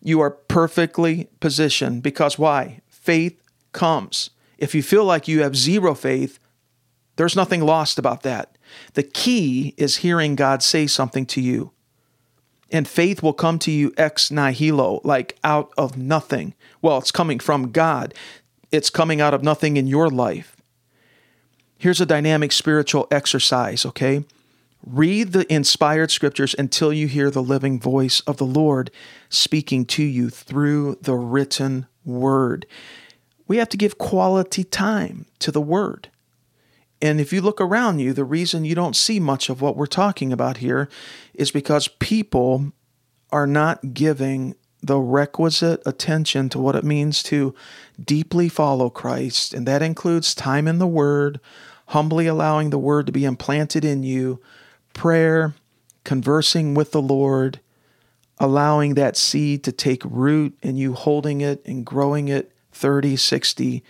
You 0.03 0.21
are 0.21 0.31
perfectly 0.31 1.29
positioned 1.41 2.03
because 2.03 2.39
why? 2.39 2.81
Faith 2.89 3.43
comes. 3.73 4.31
If 4.59 4.75
you 4.75 4.83
feel 4.83 5.05
like 5.05 5.29
you 5.29 5.43
have 5.43 5.57
zero 5.57 5.95
faith, 5.95 6.39
there's 7.17 7.37
nothing 7.37 7.63
lost 7.63 7.99
about 7.99 8.23
that. 8.23 8.57
The 8.95 9.03
key 9.03 9.75
is 9.77 9.99
hearing 9.99 10.37
God 10.37 10.63
say 10.63 10.87
something 10.87 11.27
to 11.27 11.41
you. 11.41 11.73
And 12.71 12.89
faith 12.89 13.23
will 13.23 13.33
come 13.33 13.59
to 13.61 13.71
you 13.71 13.93
ex 13.97 14.31
nihilo, 14.31 15.01
like 15.05 15.39
out 15.45 15.73
of 15.79 15.97
nothing. 15.97 16.55
Well, 16.83 16.99
it's 16.99 17.13
coming 17.13 17.39
from 17.39 17.71
God, 17.71 18.13
it's 18.73 18.91
coming 18.91 19.21
out 19.21 19.35
of 19.35 19.43
nothing 19.43 19.77
in 19.77 19.87
your 19.87 20.11
life. 20.11 20.57
Here's 21.79 22.01
a 22.01 22.07
dynamic 22.07 22.53
spiritual 22.53 23.07
exercise, 23.11 23.87
okay? 23.87 24.25
Read 24.85 25.33
the 25.33 25.53
inspired 25.53 26.11
scriptures 26.11 26.55
until 26.59 26.93
you 26.93 27.07
hear 27.07 27.31
the 27.31 27.43
living 27.43 27.79
voice 27.79 28.21
of 28.21 28.37
the 28.37 28.47
Lord 28.47 28.91
speaking 29.29 29.85
to 29.87 30.03
you 30.03 30.31
through 30.31 30.99
the 31.01 31.15
written 31.15 31.87
word. 32.05 32.67
We 33.49 33.59
have 33.59 33.69
to 33.71 33.77
give 33.77 33.99
quality 33.99 34.65
time 34.65 35.27
to 35.41 35.51
the 35.51 35.61
word. 35.61 36.11
And 37.03 37.21
if 37.21 37.33
you 37.33 37.41
look 37.41 37.61
around 37.61 37.99
you, 37.99 38.13
the 38.13 38.25
reason 38.25 38.65
you 38.65 38.75
don't 38.75 38.97
see 38.97 39.21
much 39.21 39.49
of 39.49 39.61
what 39.61 39.77
we're 39.77 39.87
talking 39.87 40.33
about 40.33 40.59
here 40.59 40.89
is 41.35 41.51
because 41.51 41.89
people 41.89 42.73
are 43.31 43.47
not 43.47 43.93
giving 43.93 44.55
the 44.83 44.99
requisite 44.99 45.83
attention 45.85 46.49
to 46.49 46.59
what 46.59 46.77
it 46.77 46.85
means 46.85 47.23
to 47.25 47.55
deeply 48.03 48.49
follow 48.49 48.89
Christ. 48.89 49.53
And 49.53 49.67
that 49.67 49.83
includes 49.83 50.35
time 50.35 50.69
in 50.69 50.79
the 50.79 50.87
Word, 50.87 51.41
humbly 51.89 52.27
allowing 52.27 52.71
the 52.71 52.79
Word 52.79 53.07
to 53.07 53.13
be 53.13 53.25
implanted 53.25 53.85
in 53.85 54.03
you, 54.03 54.41
prayer, 54.93 55.55
conversing 56.05 56.75
with 56.75 56.93
the 56.93 57.03
Lord, 57.03 57.61
allowing 58.39 58.95
that 58.95 59.17
seed 59.17 59.65
to 59.65 59.73
take 59.73 60.03
root 60.05 60.57
and 60.63 60.79
you 60.79 60.95
holding 60.95 61.41
it 61.41 61.63
and 61.67 61.85
growing 61.85 62.29
it 62.29 62.53
30, 62.77 63.17
60, 63.17 63.83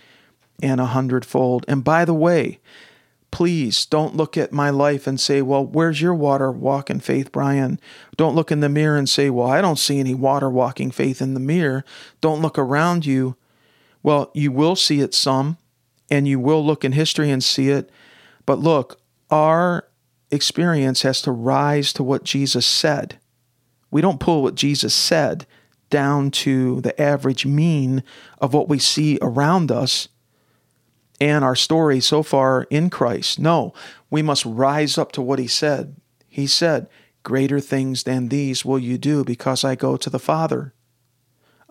and 0.62 0.81
a 0.81 0.87
hundredfold. 0.87 1.64
And 1.68 1.85
by 1.85 2.05
the 2.05 2.14
way, 2.14 2.61
please 3.31 3.85
don't 3.85 4.16
look 4.16 4.37
at 4.37 4.53
my 4.53 4.70
life 4.70 5.07
and 5.07 5.20
say, 5.20 5.42
Well, 5.42 5.64
where's 5.64 6.01
your 6.01 6.14
water 6.14 6.51
walking 6.51 7.01
faith, 7.01 7.33
Brian? 7.33 7.81
Don't 8.16 8.35
look 8.35 8.51
in 8.51 8.61
the 8.61 8.68
mirror 8.68 8.96
and 8.96 9.09
say, 9.09 9.29
Well, 9.29 9.49
I 9.49 9.61
don't 9.61 9.79
see 9.79 9.99
any 9.99 10.14
water 10.14 10.49
walking 10.49 10.90
faith 10.90 11.20
in 11.20 11.35
the 11.35 11.40
mirror. 11.40 11.85
Don't 12.20 12.40
look 12.40 12.59
around 12.59 13.05
you. 13.05 13.37
Well, 14.03 14.31
you 14.35 14.53
will 14.53 14.77
see 14.77 15.01
it 15.01 15.14
some, 15.14 15.59
and 16.09 16.29
you 16.29 16.38
will 16.38 16.64
look 16.64 16.85
in 16.85 16.92
history 16.92 17.31
and 17.31 17.42
see 17.42 17.70
it. 17.70 17.90
But 18.46 18.61
look, 18.61 19.01
our 19.31 19.88
experience 20.31 21.03
has 21.03 21.20
to 21.22 21.33
rise 21.33 21.92
to 21.94 22.03
what 22.03 22.25
Jesus 22.25 22.64
said. 22.64 23.18
We 23.90 24.01
don't 24.01 24.20
pull 24.20 24.42
what 24.42 24.55
Jesus 24.55 24.94
said 24.94 25.46
down 25.97 26.31
to 26.31 26.83
the 26.83 27.01
average 27.01 27.47
mean 27.47 28.05
of 28.39 28.53
what 28.53 28.69
we 28.69 28.79
see 28.79 29.19
around 29.23 29.73
us 29.73 30.09
and 31.19 31.43
our 31.43 31.57
story 31.57 32.01
so 32.01 32.23
far 32.23 32.67
in 32.69 32.91
Christ. 32.91 33.39
No, 33.39 33.73
we 34.11 34.21
must 34.21 34.45
rise 34.45 34.99
up 34.99 35.11
to 35.13 35.23
what 35.23 35.39
he 35.39 35.47
said. 35.47 35.97
He 36.29 36.47
said, 36.47 36.87
Greater 37.23 37.61
things 37.61 38.03
than 38.03 38.29
these 38.29 38.63
will 38.63 38.79
you 38.79 38.99
do 38.99 39.25
because 39.25 39.65
I 39.65 39.75
go 39.75 39.97
to 39.97 40.11
the 40.11 40.19
Father. 40.19 40.75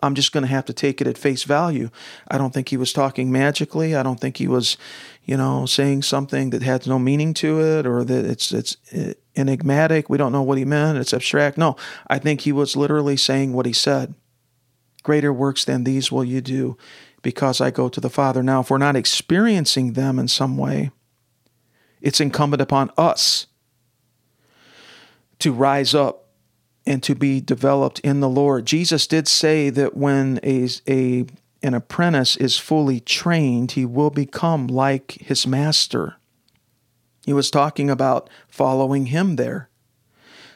I'm 0.06 0.14
just 0.14 0.32
going 0.32 0.42
to 0.42 0.50
have 0.50 0.64
to 0.66 0.72
take 0.72 1.00
it 1.00 1.06
at 1.06 1.18
face 1.18 1.42
value. 1.42 1.90
I 2.28 2.38
don't 2.38 2.54
think 2.54 2.68
he 2.68 2.76
was 2.76 2.92
talking 2.92 3.30
magically. 3.30 3.94
I 3.94 4.02
don't 4.02 4.20
think 4.20 4.38
he 4.38 4.48
was, 4.48 4.76
you 5.24 5.36
know, 5.36 5.66
saying 5.66 6.02
something 6.02 6.50
that 6.50 6.62
had 6.62 6.86
no 6.86 6.98
meaning 6.98 7.34
to 7.34 7.60
it 7.60 7.86
or 7.86 8.04
that 8.04 8.24
it's 8.24 8.52
it's 8.52 8.76
uh, 8.94 9.12
enigmatic. 9.34 10.08
We 10.08 10.18
don't 10.18 10.32
know 10.32 10.42
what 10.42 10.58
he 10.58 10.64
meant. 10.64 10.98
It's 10.98 11.12
abstract. 11.12 11.58
No, 11.58 11.76
I 12.08 12.18
think 12.18 12.42
he 12.42 12.52
was 12.52 12.76
literally 12.76 13.16
saying 13.16 13.52
what 13.52 13.66
he 13.66 13.72
said. 13.72 14.14
Greater 15.02 15.32
works 15.32 15.64
than 15.64 15.84
these 15.84 16.10
will 16.10 16.24
you 16.24 16.40
do 16.40 16.76
because 17.22 17.60
I 17.60 17.70
go 17.70 17.88
to 17.88 18.00
the 18.00 18.10
Father. 18.10 18.42
Now, 18.42 18.60
if 18.60 18.70
we're 18.70 18.78
not 18.78 18.96
experiencing 18.96 19.92
them 19.92 20.18
in 20.18 20.28
some 20.28 20.56
way, 20.56 20.90
it's 22.00 22.20
incumbent 22.20 22.62
upon 22.62 22.90
us 22.96 23.46
to 25.40 25.52
rise 25.52 25.94
up 25.94 26.25
and 26.86 27.02
to 27.02 27.14
be 27.14 27.40
developed 27.40 27.98
in 28.00 28.20
the 28.20 28.28
Lord. 28.28 28.64
Jesus 28.64 29.06
did 29.06 29.26
say 29.26 29.70
that 29.70 29.96
when 29.96 30.38
a, 30.42 30.68
a 30.88 31.26
an 31.62 31.74
apprentice 31.74 32.36
is 32.36 32.58
fully 32.58 33.00
trained, 33.00 33.72
he 33.72 33.84
will 33.84 34.10
become 34.10 34.68
like 34.68 35.12
his 35.12 35.46
master. 35.46 36.16
He 37.24 37.32
was 37.32 37.50
talking 37.50 37.90
about 37.90 38.30
following 38.46 39.06
him 39.06 39.34
there. 39.34 39.68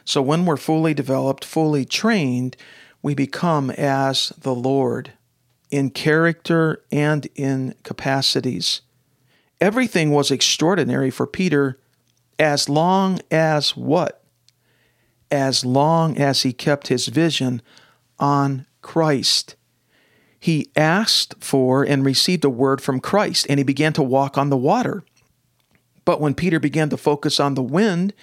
So 0.05 0.21
when 0.21 0.45
we're 0.45 0.57
fully 0.57 0.93
developed, 0.93 1.43
fully 1.43 1.83
trained, 1.83 2.55
we 3.01 3.13
become 3.13 3.71
as 3.71 4.31
the 4.39 4.55
Lord 4.55 5.11
in 5.69 5.89
character 5.89 6.81
and 6.91 7.27
in 7.35 7.75
capacities. 7.83 8.81
Everything 9.59 10.11
was 10.11 10.31
extraordinary 10.31 11.11
for 11.11 11.27
Peter 11.27 11.79
as 12.39 12.69
long 12.69 13.19
as 13.29 13.75
what? 13.75 14.20
As 15.31 15.65
long 15.65 16.17
as 16.17 16.43
he 16.43 16.53
kept 16.53 16.89
his 16.89 17.07
vision 17.07 17.61
on 18.19 18.65
Christ. 18.81 19.55
He 20.39 20.69
asked 20.75 21.35
for 21.39 21.83
and 21.83 22.03
received 22.03 22.43
a 22.43 22.49
word 22.49 22.81
from 22.81 22.99
Christ, 22.99 23.45
and 23.49 23.59
he 23.59 23.63
began 23.63 23.93
to 23.93 24.03
walk 24.03 24.37
on 24.37 24.49
the 24.49 24.57
water. 24.57 25.03
But 26.03 26.19
when 26.19 26.33
Peter 26.33 26.59
began 26.59 26.89
to 26.89 26.97
focus 26.97 27.39
on 27.39 27.53
the 27.53 27.61
wind 27.61 28.13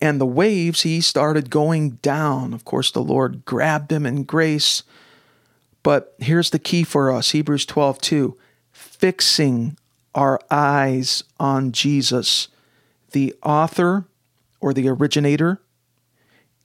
and 0.00 0.20
the 0.20 0.26
waves, 0.26 0.82
he 0.82 1.00
started 1.00 1.50
going 1.50 1.90
down. 2.02 2.54
Of 2.54 2.64
course, 2.64 2.90
the 2.90 3.02
Lord 3.02 3.44
grabbed 3.44 3.92
him 3.92 4.06
in 4.06 4.22
grace 4.22 4.84
but 5.82 6.14
here's 6.18 6.50
the 6.50 6.58
key 6.58 6.84
for 6.84 7.10
us 7.10 7.30
Hebrews 7.30 7.66
12 7.66 8.00
2 8.00 8.38
fixing 8.72 9.76
our 10.14 10.40
eyes 10.50 11.22
on 11.38 11.72
Jesus, 11.72 12.48
the 13.12 13.34
author 13.42 14.06
or 14.60 14.72
the 14.74 14.88
originator 14.88 15.60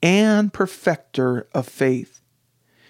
and 0.06 0.54
perfecter 0.54 1.48
of 1.52 1.68
faith. 1.68 2.22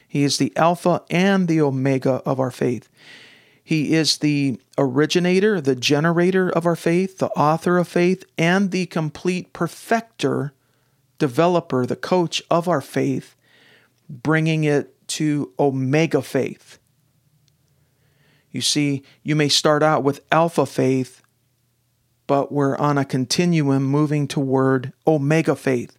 He 0.06 0.26
is 0.26 0.38
the 0.38 0.52
Alpha 0.58 1.02
and 1.10 1.48
the 1.48 1.62
Omega 1.62 2.22
of 2.26 2.42
our 2.42 2.52
faith. 2.52 2.90
He 3.64 3.94
is 3.94 4.18
the 4.18 4.60
originator, 4.78 5.62
the 5.62 5.78
generator 5.78 6.50
of 6.50 6.66
our 6.66 6.76
faith, 6.76 7.20
the 7.20 7.30
author 7.30 7.78
of 7.78 7.88
faith, 7.88 8.26
and 8.38 8.70
the 8.70 8.86
complete 8.88 9.54
perfecter, 9.54 10.54
developer, 11.18 11.86
the 11.86 11.96
coach 11.96 12.44
of 12.52 12.68
our 12.68 12.82
faith, 12.82 13.36
bringing 14.10 14.66
it 14.66 15.08
to 15.08 15.54
omega 15.58 16.22
faith. 16.22 16.80
You 18.52 18.60
see, 18.60 19.04
you 19.24 19.38
may 19.38 19.50
start 19.50 19.82
out 19.82 20.04
with 20.04 20.20
alpha 20.34 20.66
faith, 20.66 21.22
but 22.28 22.52
we're 22.52 22.76
on 22.78 22.98
a 22.98 23.06
continuum 23.06 23.84
moving 23.84 24.28
toward 24.28 24.92
omega 25.08 25.56
faith. 25.56 25.98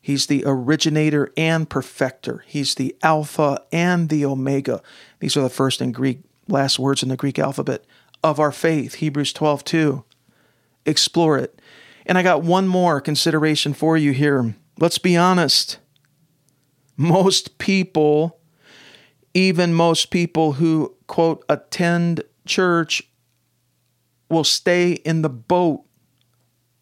He's 0.00 0.26
the 0.26 0.42
originator 0.46 1.30
and 1.36 1.68
perfecter. 1.68 2.42
He's 2.46 2.74
the 2.74 2.96
alpha 3.02 3.62
and 3.70 4.08
the 4.08 4.24
omega. 4.24 4.82
These 5.18 5.36
are 5.36 5.42
the 5.42 5.50
first 5.50 5.80
and 5.80 5.92
Greek, 5.92 6.20
last 6.48 6.78
words 6.78 7.02
in 7.02 7.10
the 7.10 7.16
Greek 7.16 7.38
alphabet 7.38 7.84
of 8.22 8.40
our 8.40 8.52
faith. 8.52 8.94
Hebrews 8.96 9.32
12, 9.32 9.64
2. 9.64 10.04
Explore 10.86 11.38
it. 11.38 11.60
And 12.06 12.16
I 12.16 12.22
got 12.22 12.42
one 12.42 12.66
more 12.66 13.00
consideration 13.00 13.74
for 13.74 13.96
you 13.96 14.12
here. 14.12 14.56
Let's 14.78 14.98
be 14.98 15.16
honest. 15.16 15.78
Most 16.96 17.58
people, 17.58 18.40
even 19.34 19.74
most 19.74 20.10
people 20.10 20.52
who, 20.52 20.96
quote, 21.06 21.44
attend 21.48 22.22
church, 22.46 23.02
will 24.30 24.44
stay 24.44 24.92
in 24.92 25.22
the 25.22 25.28
boat. 25.28 25.84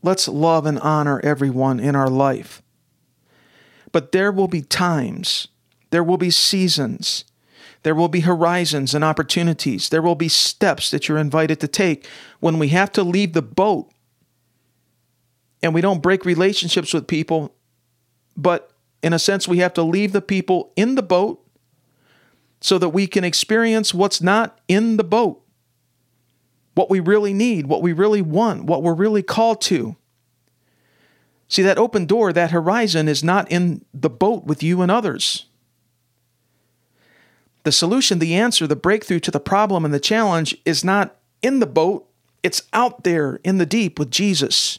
Let's 0.03 0.29
love 0.29 0.67
and 0.67 0.79
honor 0.79 1.21
everyone 1.25 1.81
in 1.81 1.97
our 1.97 2.09
life. 2.09 2.63
But 3.99 4.13
there 4.13 4.31
will 4.31 4.47
be 4.47 4.63
times, 4.63 5.49
there 5.91 6.05
will 6.05 6.19
be 6.19 6.31
seasons, 6.31 7.25
there 7.83 7.97
will 7.97 8.07
be 8.07 8.21
horizons 8.21 8.95
and 8.95 9.03
opportunities, 9.03 9.89
there 9.89 10.01
will 10.01 10.15
be 10.15 10.29
steps 10.29 10.93
that 10.93 11.09
you're 11.09 11.19
invited 11.19 11.59
to 11.59 11.67
take 11.67 12.07
when 12.39 12.61
we 12.61 12.69
have 12.69 12.93
to 12.93 13.03
leave 13.03 13.33
the 13.33 13.43
boat 13.43 13.91
and 15.65 15.75
we 15.75 15.81
don't 15.81 16.01
break 16.01 16.25
relationships 16.25 16.95
with 16.95 17.09
people, 17.09 17.57
but 18.37 18.71
in 19.03 19.13
a 19.13 19.19
sense, 19.19 19.49
we 19.49 19.59
have 19.59 19.75
to 19.75 19.83
leave 19.83 20.13
the 20.13 20.23
people 20.23 20.73
in 20.77 20.95
the 20.95 21.03
boat 21.03 21.45
so 22.61 22.79
that 22.79 22.91
we 22.91 23.09
can 23.09 23.25
experience 23.25 23.93
what's 23.93 24.23
not 24.23 24.61
in 24.69 24.97
the 24.97 25.03
boat, 25.03 25.43
what 26.77 26.89
we 26.89 27.01
really 27.01 27.33
need, 27.33 27.67
what 27.67 27.83
we 27.83 27.93
really 27.93 28.23
want, 28.23 28.63
what 28.63 28.85
we're 28.85 28.95
really 28.95 29.25
called 29.25 29.61
to. 29.63 29.97
See, 31.49 31.63
that 31.63 31.79
open 31.79 32.05
door, 32.05 32.33
that 32.33 32.51
horizon 32.51 33.09
is 33.09 33.25
not 33.25 33.51
in 33.51 33.85
the 33.95 34.11
boat 34.11 34.45
with 34.45 34.63
you 34.63 34.83
and 34.83 34.91
others. 34.91 35.47
The 37.65 37.73
solution, 37.73 38.19
the 38.19 38.35
answer, 38.35 38.67
the 38.67 38.77
breakthrough 38.77 39.21
to 39.21 39.31
the 39.31 39.41
problem 39.41 39.85
and 39.85 39.93
the 39.93 40.01
challenge 40.01 40.57
is 40.65 40.85
not 40.85 41.17
in 41.43 41.61
the 41.61 41.67
boat, 41.67 42.07
it's 42.43 42.63
out 42.73 43.05
there 43.05 43.41
in 43.45 43.59
the 43.59 43.67
deep 43.67 43.99
with 43.99 44.11
Jesus. 44.11 44.79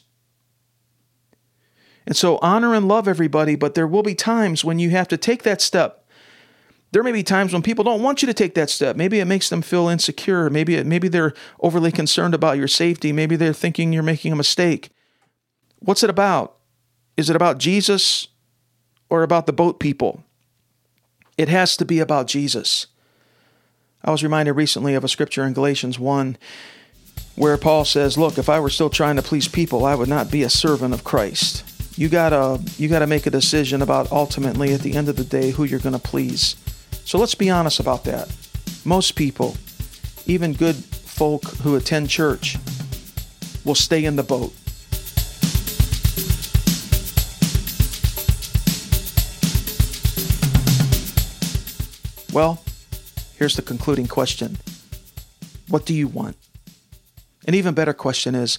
And 2.06 2.16
so 2.16 2.38
honor 2.40 2.74
and 2.74 2.88
love 2.88 3.06
everybody, 3.06 3.56
but 3.56 3.74
there 3.74 3.86
will 3.86 4.02
be 4.02 4.14
times 4.14 4.64
when 4.64 4.78
you 4.78 4.90
have 4.90 5.08
to 5.08 5.16
take 5.16 5.42
that 5.42 5.60
step. 5.60 6.04
There 6.92 7.02
may 7.02 7.12
be 7.12 7.22
times 7.22 7.52
when 7.52 7.62
people 7.62 7.84
don't 7.84 8.02
want 8.02 8.22
you 8.22 8.26
to 8.26 8.34
take 8.34 8.54
that 8.54 8.70
step. 8.70 8.96
Maybe 8.96 9.20
it 9.20 9.26
makes 9.26 9.48
them 9.48 9.62
feel 9.62 9.88
insecure. 9.88 10.50
Maybe 10.50 10.74
it, 10.74 10.86
maybe 10.86 11.08
they're 11.08 11.34
overly 11.60 11.92
concerned 11.92 12.34
about 12.34 12.56
your 12.56 12.66
safety. 12.66 13.12
Maybe 13.12 13.36
they're 13.36 13.52
thinking 13.52 13.92
you're 13.92 14.02
making 14.02 14.32
a 14.32 14.36
mistake. 14.36 14.90
What's 15.78 16.02
it 16.02 16.10
about? 16.10 16.56
Is 17.20 17.30
it 17.30 17.36
about 17.36 17.58
Jesus 17.58 18.26
or 19.08 19.22
about 19.22 19.46
the 19.46 19.52
boat 19.52 19.78
people? 19.78 20.24
It 21.38 21.48
has 21.48 21.76
to 21.76 21.84
be 21.84 22.00
about 22.00 22.26
Jesus. 22.26 22.88
I 24.02 24.10
was 24.10 24.22
reminded 24.22 24.54
recently 24.54 24.94
of 24.94 25.04
a 25.04 25.08
scripture 25.08 25.44
in 25.44 25.52
Galatians 25.52 25.98
1 25.98 26.36
where 27.36 27.56
Paul 27.56 27.84
says, 27.84 28.18
Look, 28.18 28.38
if 28.38 28.48
I 28.48 28.58
were 28.58 28.70
still 28.70 28.90
trying 28.90 29.16
to 29.16 29.22
please 29.22 29.46
people, 29.46 29.84
I 29.84 29.94
would 29.94 30.08
not 30.08 30.30
be 30.30 30.42
a 30.42 30.50
servant 30.50 30.92
of 30.92 31.04
Christ 31.04 31.64
you 32.00 32.08
gotta 32.08 32.58
you 32.78 32.88
gotta 32.88 33.06
make 33.06 33.26
a 33.26 33.30
decision 33.30 33.82
about 33.82 34.10
ultimately 34.10 34.72
at 34.72 34.80
the 34.80 34.94
end 34.94 35.10
of 35.10 35.16
the 35.16 35.24
day 35.24 35.50
who 35.50 35.64
you're 35.64 35.78
gonna 35.78 35.98
please. 35.98 36.56
So 37.04 37.18
let's 37.18 37.34
be 37.34 37.50
honest 37.50 37.78
about 37.78 38.04
that. 38.04 38.34
Most 38.86 39.16
people, 39.16 39.54
even 40.24 40.54
good 40.54 40.76
folk 40.76 41.44
who 41.62 41.76
attend 41.76 42.08
church, 42.08 42.56
will 43.66 43.74
stay 43.74 44.06
in 44.06 44.16
the 44.16 44.22
boat. 44.22 44.54
Well, 52.32 52.62
here's 53.36 53.56
the 53.56 53.62
concluding 53.62 54.06
question 54.06 54.58
What 55.68 55.84
do 55.84 55.94
you 55.94 56.06
want? 56.06 56.36
An 57.46 57.54
even 57.54 57.74
better 57.74 57.92
question 57.92 58.34
is 58.34 58.58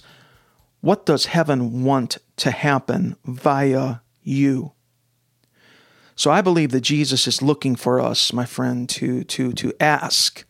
what 0.82 1.06
does 1.06 1.26
heaven 1.26 1.84
want 1.84 2.18
to 2.36 2.50
happen 2.50 3.16
via 3.24 4.00
you? 4.22 4.72
So 6.16 6.30
I 6.30 6.42
believe 6.42 6.72
that 6.72 6.80
Jesus 6.82 7.26
is 7.26 7.40
looking 7.40 7.76
for 7.76 8.00
us, 8.00 8.32
my 8.32 8.44
friend, 8.44 8.88
to, 8.90 9.24
to, 9.24 9.52
to 9.52 9.72
ask 9.80 10.44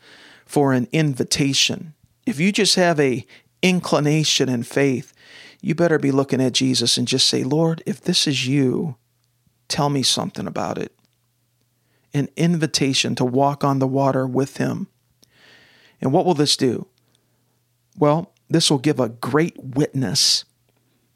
for 0.47 0.73
an 0.73 0.89
invitation. 0.91 1.95
If 2.27 2.41
you 2.41 2.51
just 2.51 2.75
have 2.77 2.99
a 2.99 3.27
inclination 3.63 4.49
and 4.49 4.67
faith, 4.67 5.13
you 5.61 5.75
better 5.75 5.99
be 5.99 6.11
looking 6.11 6.41
at 6.41 6.55
Jesus 6.55 6.99
and 6.99 7.07
just 7.07 7.29
say, 7.29 7.45
Lord, 7.45 7.83
if 7.87 8.01
this 8.01 8.27
is 8.27 8.49
you, 8.49 8.97
tell 9.69 9.91
me 9.91 10.03
something 10.03 10.47
about 10.47 10.79
it. 10.79 10.93
An 12.15 12.29
invitation 12.37 13.15
to 13.15 13.25
walk 13.25 13.65
on 13.65 13.79
the 13.79 13.87
water 13.87 14.27
with 14.27 14.59
him. 14.59 14.89
And 16.01 16.13
what 16.13 16.27
will 16.27 16.35
this 16.35 16.57
do? 16.57 16.87
Well, 17.97 18.33
this 18.49 18.71
will 18.71 18.79
give 18.79 19.01
a 19.01 19.09
great 19.09 19.57
witness 19.63 20.45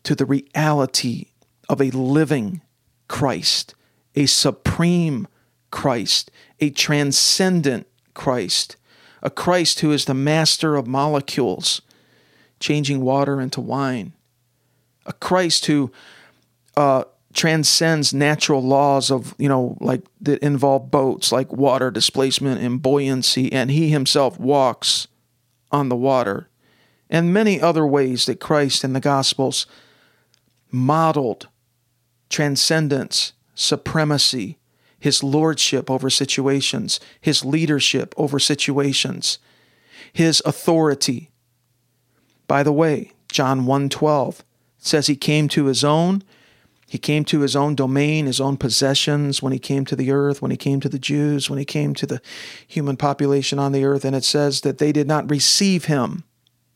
to 0.05 0.15
the 0.15 0.25
reality 0.25 1.27
of 1.69 1.81
a 1.81 1.91
living 1.91 2.63
Christ, 3.09 3.75
a 4.15 4.27
supreme 4.27 5.27
Christ, 5.71 6.31
a 6.61 6.71
transcendent 6.71 7.87
Christ, 8.15 8.77
a 9.23 9.31
Christ 9.31 9.81
who 9.81 9.93
is 9.93 10.05
the 10.05 10.15
master 10.15 10.77
of 10.77 10.87
molecules, 10.87 11.83
changing 12.61 13.01
water 13.01 13.41
into 13.41 13.61
wine, 13.61 14.13
a 15.05 15.13
Christ 15.13 15.67
who 15.67 15.93
uh, 16.77 17.05
transcends 17.37 18.13
natural 18.15 18.63
laws 18.63 19.11
of, 19.11 19.35
you 19.39 19.49
know, 19.49 19.77
like 19.81 20.03
that 20.21 20.43
involve 20.43 20.91
boats, 20.91 21.31
like 21.31 21.53
water 21.53 21.91
displacement 21.91 22.61
and 22.61 22.83
buoyancy, 22.83 23.53
and 23.53 23.71
he 23.71 23.91
himself 23.91 24.41
walks 24.41 25.07
on 25.71 25.89
the 25.89 25.97
water 25.97 26.49
and 27.09 27.33
many 27.33 27.61
other 27.61 27.87
ways 27.87 28.27
that 28.27 28.41
Christ 28.41 28.85
in 28.85 28.93
the 28.93 29.01
Gospels 29.01 29.67
modeled 30.71 31.49
transcendence, 32.29 33.33
supremacy, 33.55 34.59
his 34.99 35.23
lordship 35.23 35.91
over 35.91 36.11
situations, 36.11 36.99
his 37.21 37.45
leadership 37.45 38.13
over 38.17 38.39
situations, 38.39 39.39
his 40.13 40.43
authority. 40.45 41.31
By 42.49 42.63
the 42.63 42.73
way, 42.73 43.13
John 43.29 43.67
1:12 43.67 44.43
says 44.79 45.07
he 45.07 45.17
came 45.17 45.49
to 45.49 45.67
his 45.67 45.85
own, 45.85 46.23
he 46.89 46.99
came 46.99 47.25
to 47.25 47.41
his 47.41 47.57
own 47.57 47.75
domain, 47.75 48.27
his 48.27 48.41
own 48.41 48.57
possessions 48.57 49.43
when 49.43 49.53
he 49.53 49.59
came 49.59 49.85
to 49.87 49.97
the 49.97 50.13
earth, 50.13 50.41
when 50.41 50.53
he 50.53 50.57
came 50.57 50.79
to 50.81 50.89
the 50.89 51.01
Jews, 51.01 51.51
when 51.51 51.59
he 51.59 51.65
came 51.65 51.95
to 51.95 52.07
the 52.07 52.21
human 52.67 52.97
population 52.97 53.59
on 53.59 53.73
the 53.73 53.85
earth, 53.85 54.05
and 54.05 54.15
it 54.15 54.25
says 54.25 54.61
that 54.61 54.79
they 54.79 54.93
did 54.93 55.09
not 55.09 55.29
receive 55.29 55.87
him 55.87 56.23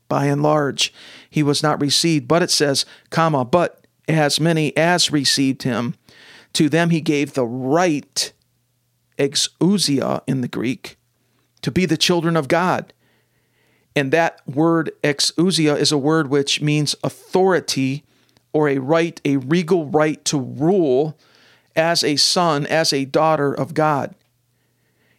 by 0.08 0.26
and 0.26 0.42
large. 0.42 0.92
He 1.28 1.44
was 1.44 1.62
not 1.62 1.80
received, 1.80 2.26
but 2.26 2.42
it 2.42 2.50
says, 2.50 2.84
comma, 3.10 3.44
but 3.44 3.86
as 4.08 4.40
many 4.40 4.76
as 4.76 5.12
received 5.12 5.62
him, 5.62 5.94
to 6.54 6.68
them 6.68 6.90
he 6.90 7.00
gave 7.00 7.34
the 7.34 7.46
right, 7.46 8.32
exousia 9.16 10.22
in 10.26 10.40
the 10.40 10.48
Greek, 10.48 10.96
to 11.62 11.70
be 11.70 11.86
the 11.86 11.96
children 11.96 12.36
of 12.36 12.48
God. 12.48 12.92
And 13.94 14.12
that 14.12 14.40
word 14.48 14.90
exousia 15.04 15.76
is 15.76 15.92
a 15.92 15.98
word 15.98 16.28
which 16.28 16.60
means 16.60 16.96
authority 17.04 18.04
or 18.52 18.68
a 18.68 18.78
right, 18.78 19.20
a 19.24 19.36
regal 19.38 19.86
right 19.86 20.24
to 20.26 20.38
rule 20.38 21.16
as 21.76 22.02
a 22.02 22.16
son, 22.16 22.66
as 22.66 22.92
a 22.92 23.04
daughter 23.04 23.52
of 23.52 23.74
God. 23.74 24.14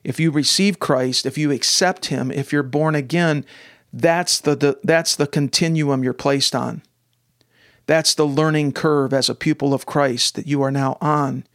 If 0.04 0.20
you 0.20 0.32
receive 0.32 0.80
Christ, 0.80 1.26
if 1.26 1.38
you 1.38 1.52
accept 1.52 2.08
him, 2.08 2.32
if 2.32 2.52
you're 2.52 2.64
born 2.64 2.96
again, 2.96 3.46
that's 3.94 4.40
the, 4.40 4.56
the, 4.56 4.80
that's 4.84 5.16
the 5.16 5.28
continuum 5.28 6.04
you're 6.04 6.14
placed 6.14 6.56
on. 6.56 6.82
That's 7.86 8.14
the 8.14 8.26
learning 8.26 8.74
curve 8.74 9.14
as 9.14 9.30
a 9.30 9.36
pupil 9.36 9.74
of 9.74 9.86
Christ 9.86 10.36
that 10.36 10.48
you 10.48 10.62
are 10.62 10.72
now 10.72 10.98
on. 11.02 11.46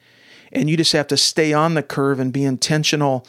And 0.52 0.70
you 0.70 0.76
just 0.76 0.92
have 0.92 1.08
to 1.08 1.16
stay 1.16 1.52
on 1.52 1.74
the 1.74 1.82
curve 1.82 2.20
and 2.20 2.32
be 2.32 2.44
intentional 2.44 3.26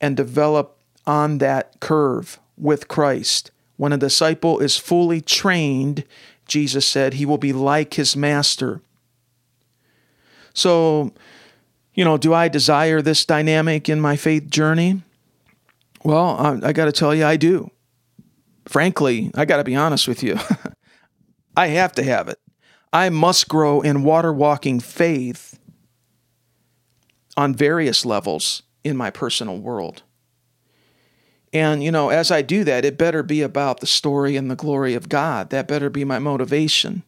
and 0.00 0.16
develop 0.16 0.78
on 1.06 1.38
that 1.38 1.80
curve 1.80 2.38
with 2.56 2.88
Christ. 2.88 3.50
When 3.76 3.92
a 3.92 3.98
disciple 3.98 4.58
is 4.60 4.76
fully 4.76 5.20
trained, 5.20 6.04
Jesus 6.50 6.84
said, 6.84 7.14
he 7.14 7.24
will 7.24 7.38
be 7.38 7.54
like 7.54 7.94
his 7.94 8.14
master. 8.14 8.82
So, 10.52 11.12
you 11.94 12.04
know, 12.04 12.18
do 12.18 12.34
I 12.34 12.48
desire 12.48 13.00
this 13.00 13.24
dynamic 13.24 13.88
in 13.88 14.00
my 14.00 14.16
faith 14.16 14.50
journey? 14.50 15.02
Well, 16.04 16.36
I, 16.36 16.68
I 16.68 16.72
got 16.72 16.84
to 16.84 16.92
tell 16.92 17.14
you, 17.14 17.24
I 17.24 17.36
do 17.36 17.70
frankly, 18.70 19.32
I 19.34 19.44
got 19.44 19.56
to 19.56 19.64
be 19.64 19.74
honest 19.74 20.06
with 20.06 20.22
you. 20.22 20.38
I 21.56 21.68
have 21.68 21.92
to 21.94 22.04
have 22.04 22.28
it. 22.28 22.38
I 22.92 23.08
must 23.10 23.48
grow 23.48 23.80
in 23.80 24.04
water 24.04 24.32
walking 24.32 24.80
faith 24.80 25.58
on 27.36 27.54
various 27.54 28.06
levels 28.06 28.62
in 28.84 28.96
my 28.96 29.10
personal 29.10 29.58
world. 29.58 30.02
And, 31.52 31.82
you 31.82 31.90
know, 31.90 32.10
as 32.10 32.30
I 32.30 32.42
do 32.42 32.62
that, 32.64 32.84
it 32.84 32.96
better 32.96 33.22
be 33.22 33.42
about 33.42 33.80
the 33.80 33.86
story 33.86 34.36
and 34.36 34.50
the 34.50 34.56
glory 34.56 34.94
of 34.94 35.08
God. 35.08 35.50
That 35.50 35.66
better 35.66 35.90
be 35.90 36.04
my 36.04 36.18
motivation. 36.18 37.02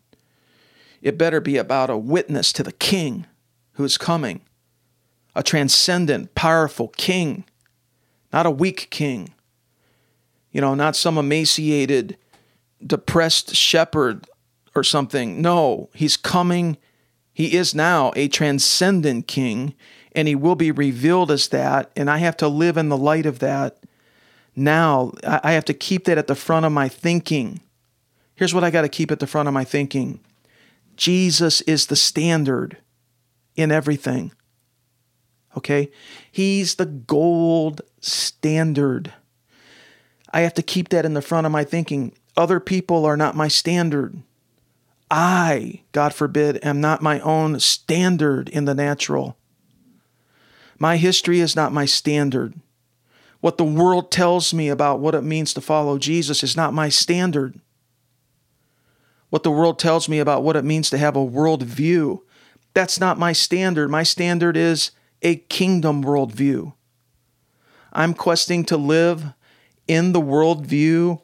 It 1.00 1.18
better 1.18 1.40
be 1.40 1.56
about 1.56 1.90
a 1.90 1.96
witness 1.96 2.52
to 2.54 2.62
the 2.62 2.72
King 2.72 3.26
who 3.72 3.84
is 3.84 3.98
coming, 3.98 4.40
a 5.34 5.42
transcendent, 5.42 6.34
powerful 6.34 6.88
King, 6.88 7.44
not 8.32 8.46
a 8.46 8.50
weak 8.50 8.88
King. 8.90 9.32
You 10.50 10.60
know, 10.60 10.74
not 10.74 10.96
some 10.96 11.16
emaciated, 11.16 12.18
depressed 12.84 13.54
shepherd 13.54 14.26
or 14.74 14.84
something. 14.84 15.40
No, 15.40 15.88
he's 15.94 16.16
coming. 16.16 16.76
He 17.32 17.56
is 17.56 17.74
now 17.74 18.12
a 18.16 18.28
transcendent 18.28 19.26
King, 19.26 19.74
and 20.14 20.28
he 20.28 20.34
will 20.34 20.56
be 20.56 20.70
revealed 20.70 21.30
as 21.30 21.48
that. 21.48 21.90
And 21.96 22.10
I 22.10 22.18
have 22.18 22.36
to 22.38 22.48
live 22.48 22.76
in 22.76 22.90
the 22.90 22.96
light 22.96 23.24
of 23.24 23.38
that 23.38 23.78
now 24.54 25.12
I 25.24 25.52
have 25.52 25.64
to 25.66 25.74
keep 25.74 26.04
that 26.04 26.18
at 26.18 26.26
the 26.26 26.34
front 26.34 26.66
of 26.66 26.72
my 26.72 26.88
thinking. 26.88 27.60
Here's 28.34 28.54
what 28.54 28.64
I 28.64 28.70
got 28.70 28.82
to 28.82 28.88
keep 28.88 29.10
at 29.10 29.18
the 29.18 29.26
front 29.26 29.48
of 29.48 29.54
my 29.54 29.64
thinking 29.64 30.20
Jesus 30.96 31.60
is 31.62 31.86
the 31.86 31.96
standard 31.96 32.76
in 33.56 33.70
everything. 33.70 34.32
Okay? 35.56 35.90
He's 36.30 36.76
the 36.76 36.86
gold 36.86 37.82
standard. 38.00 39.12
I 40.32 40.40
have 40.40 40.54
to 40.54 40.62
keep 40.62 40.88
that 40.90 41.04
in 41.04 41.14
the 41.14 41.22
front 41.22 41.46
of 41.46 41.52
my 41.52 41.64
thinking. 41.64 42.12
Other 42.36 42.60
people 42.60 43.04
are 43.04 43.16
not 43.16 43.36
my 43.36 43.48
standard. 43.48 44.22
I, 45.10 45.82
God 45.92 46.14
forbid, 46.14 46.64
am 46.64 46.80
not 46.80 47.02
my 47.02 47.20
own 47.20 47.60
standard 47.60 48.48
in 48.48 48.64
the 48.64 48.74
natural. 48.74 49.36
My 50.78 50.96
history 50.96 51.40
is 51.40 51.54
not 51.54 51.72
my 51.72 51.84
standard. 51.84 52.54
What 53.42 53.58
the 53.58 53.64
world 53.64 54.12
tells 54.12 54.54
me 54.54 54.68
about 54.68 55.00
what 55.00 55.16
it 55.16 55.24
means 55.24 55.52
to 55.54 55.60
follow 55.60 55.98
Jesus 55.98 56.44
is 56.44 56.56
not 56.56 56.72
my 56.72 56.88
standard. 56.88 57.58
What 59.30 59.42
the 59.42 59.50
world 59.50 59.80
tells 59.80 60.08
me 60.08 60.20
about 60.20 60.44
what 60.44 60.54
it 60.54 60.64
means 60.64 60.88
to 60.90 60.98
have 60.98 61.16
a 61.16 61.26
worldview, 61.26 62.20
that's 62.72 63.00
not 63.00 63.18
my 63.18 63.32
standard. 63.32 63.90
My 63.90 64.04
standard 64.04 64.56
is 64.56 64.92
a 65.22 65.36
kingdom 65.36 66.04
worldview. 66.04 66.72
I'm 67.92 68.14
questing 68.14 68.64
to 68.66 68.76
live 68.76 69.34
in 69.88 70.12
the 70.12 70.20
worldview 70.20 71.20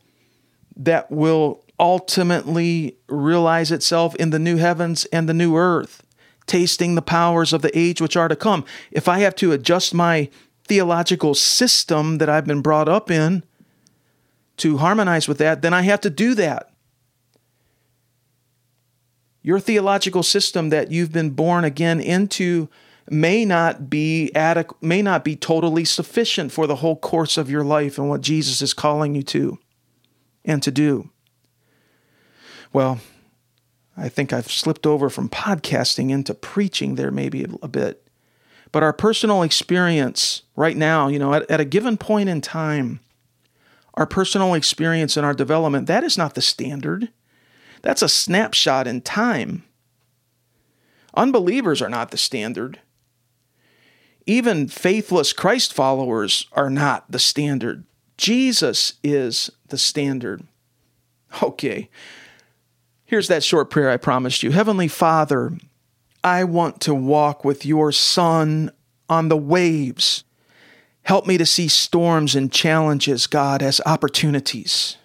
that 0.74 1.12
will 1.12 1.64
ultimately 1.78 2.98
realize 3.08 3.70
itself 3.70 4.16
in 4.16 4.30
the 4.30 4.40
new 4.40 4.56
heavens 4.56 5.04
and 5.12 5.28
the 5.28 5.34
new 5.34 5.56
earth, 5.56 6.02
tasting 6.46 6.96
the 6.96 7.00
powers 7.00 7.52
of 7.52 7.62
the 7.62 7.78
age 7.78 8.00
which 8.00 8.16
are 8.16 8.26
to 8.26 8.34
come. 8.34 8.64
If 8.90 9.06
I 9.06 9.20
have 9.20 9.36
to 9.36 9.52
adjust 9.52 9.94
my 9.94 10.30
theological 10.68 11.34
system 11.34 12.18
that 12.18 12.28
I've 12.28 12.46
been 12.46 12.62
brought 12.62 12.88
up 12.88 13.10
in 13.10 13.42
to 14.58 14.78
harmonize 14.78 15.26
with 15.26 15.38
that, 15.38 15.62
then 15.62 15.72
I 15.72 15.82
have 15.82 16.00
to 16.02 16.10
do 16.10 16.34
that. 16.34 16.70
Your 19.42 19.60
theological 19.60 20.22
system 20.22 20.68
that 20.70 20.90
you've 20.90 21.12
been 21.12 21.30
born 21.30 21.64
again 21.64 22.00
into 22.00 22.68
may 23.10 23.44
not 23.44 23.88
be 23.88 24.30
adequate, 24.34 24.82
may 24.82 25.00
not 25.00 25.24
be 25.24 25.36
totally 25.36 25.84
sufficient 25.84 26.52
for 26.52 26.66
the 26.66 26.76
whole 26.76 26.96
course 26.96 27.38
of 27.38 27.50
your 27.50 27.64
life 27.64 27.96
and 27.98 28.08
what 28.08 28.20
Jesus 28.20 28.60
is 28.60 28.74
calling 28.74 29.14
you 29.14 29.22
to 29.22 29.58
and 30.44 30.62
to 30.62 30.70
do. 30.70 31.08
Well, 32.72 33.00
I 33.96 34.08
think 34.08 34.32
I've 34.32 34.50
slipped 34.50 34.86
over 34.86 35.08
from 35.08 35.28
podcasting 35.28 36.10
into 36.10 36.34
preaching 36.34 36.96
there 36.96 37.10
maybe 37.10 37.46
a 37.62 37.68
bit. 37.68 38.07
But 38.72 38.82
our 38.82 38.92
personal 38.92 39.42
experience 39.42 40.42
right 40.56 40.76
now, 40.76 41.08
you 41.08 41.18
know, 41.18 41.34
at, 41.34 41.50
at 41.50 41.60
a 41.60 41.64
given 41.64 41.96
point 41.96 42.28
in 42.28 42.40
time, 42.40 43.00
our 43.94 44.06
personal 44.06 44.54
experience 44.54 45.16
and 45.16 45.26
our 45.26 45.34
development, 45.34 45.86
that 45.86 46.04
is 46.04 46.18
not 46.18 46.34
the 46.34 46.42
standard. 46.42 47.08
That's 47.82 48.02
a 48.02 48.08
snapshot 48.08 48.86
in 48.86 49.00
time. 49.00 49.64
Unbelievers 51.14 51.82
are 51.82 51.88
not 51.88 52.10
the 52.10 52.16
standard. 52.16 52.78
Even 54.26 54.68
faithless 54.68 55.32
Christ 55.32 55.72
followers 55.72 56.46
are 56.52 56.70
not 56.70 57.10
the 57.10 57.18
standard. 57.18 57.84
Jesus 58.16 58.94
is 59.02 59.50
the 59.68 59.78
standard. 59.78 60.44
Okay. 61.42 61.90
Here's 63.04 63.28
that 63.28 63.42
short 63.42 63.70
prayer 63.70 63.90
I 63.90 63.96
promised 63.96 64.42
you. 64.42 64.50
Heavenly 64.50 64.88
Father, 64.88 65.52
I 66.22 66.44
want 66.44 66.80
to 66.82 66.94
walk 66.94 67.44
with 67.44 67.64
your 67.64 67.92
Son 67.92 68.70
on 69.08 69.28
the 69.28 69.36
waves. 69.36 70.24
Help 71.02 71.26
me 71.26 71.38
to 71.38 71.46
see 71.46 71.68
storms 71.68 72.34
and 72.34 72.52
challenges, 72.52 73.26
God, 73.26 73.62
as 73.62 73.80
opportunities 73.86 74.96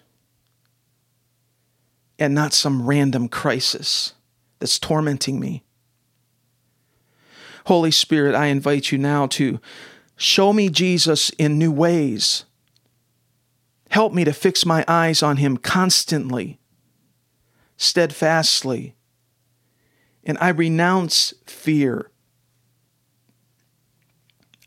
and 2.18 2.34
not 2.34 2.52
some 2.52 2.86
random 2.86 3.28
crisis 3.28 4.12
that's 4.58 4.78
tormenting 4.78 5.40
me. 5.40 5.64
Holy 7.66 7.90
Spirit, 7.90 8.34
I 8.34 8.46
invite 8.46 8.92
you 8.92 8.98
now 8.98 9.26
to 9.28 9.60
show 10.16 10.52
me 10.52 10.68
Jesus 10.68 11.30
in 11.30 11.58
new 11.58 11.72
ways. 11.72 12.44
Help 13.90 14.12
me 14.12 14.24
to 14.24 14.32
fix 14.32 14.66
my 14.66 14.84
eyes 14.86 15.22
on 15.22 15.38
him 15.38 15.56
constantly, 15.56 16.58
steadfastly, 17.76 18.94
and 20.24 20.38
I 20.40 20.48
renounce 20.48 21.34
fear. 21.46 22.10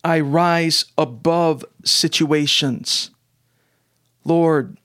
I 0.04 0.20
rise 0.20 0.86
above 0.98 1.65
situations. 1.84 3.12
Lord, 4.24 4.78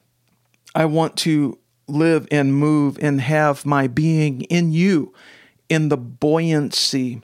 I 0.74 0.84
want 0.86 1.16
to 1.18 1.58
live 1.86 2.26
and 2.30 2.54
move 2.54 2.98
and 3.00 3.20
have 3.20 3.66
my 3.66 3.86
being 3.86 4.42
in 4.42 4.72
you 4.72 5.12
in 5.68 5.88
the 5.88 5.96
buoyancy 5.96 7.22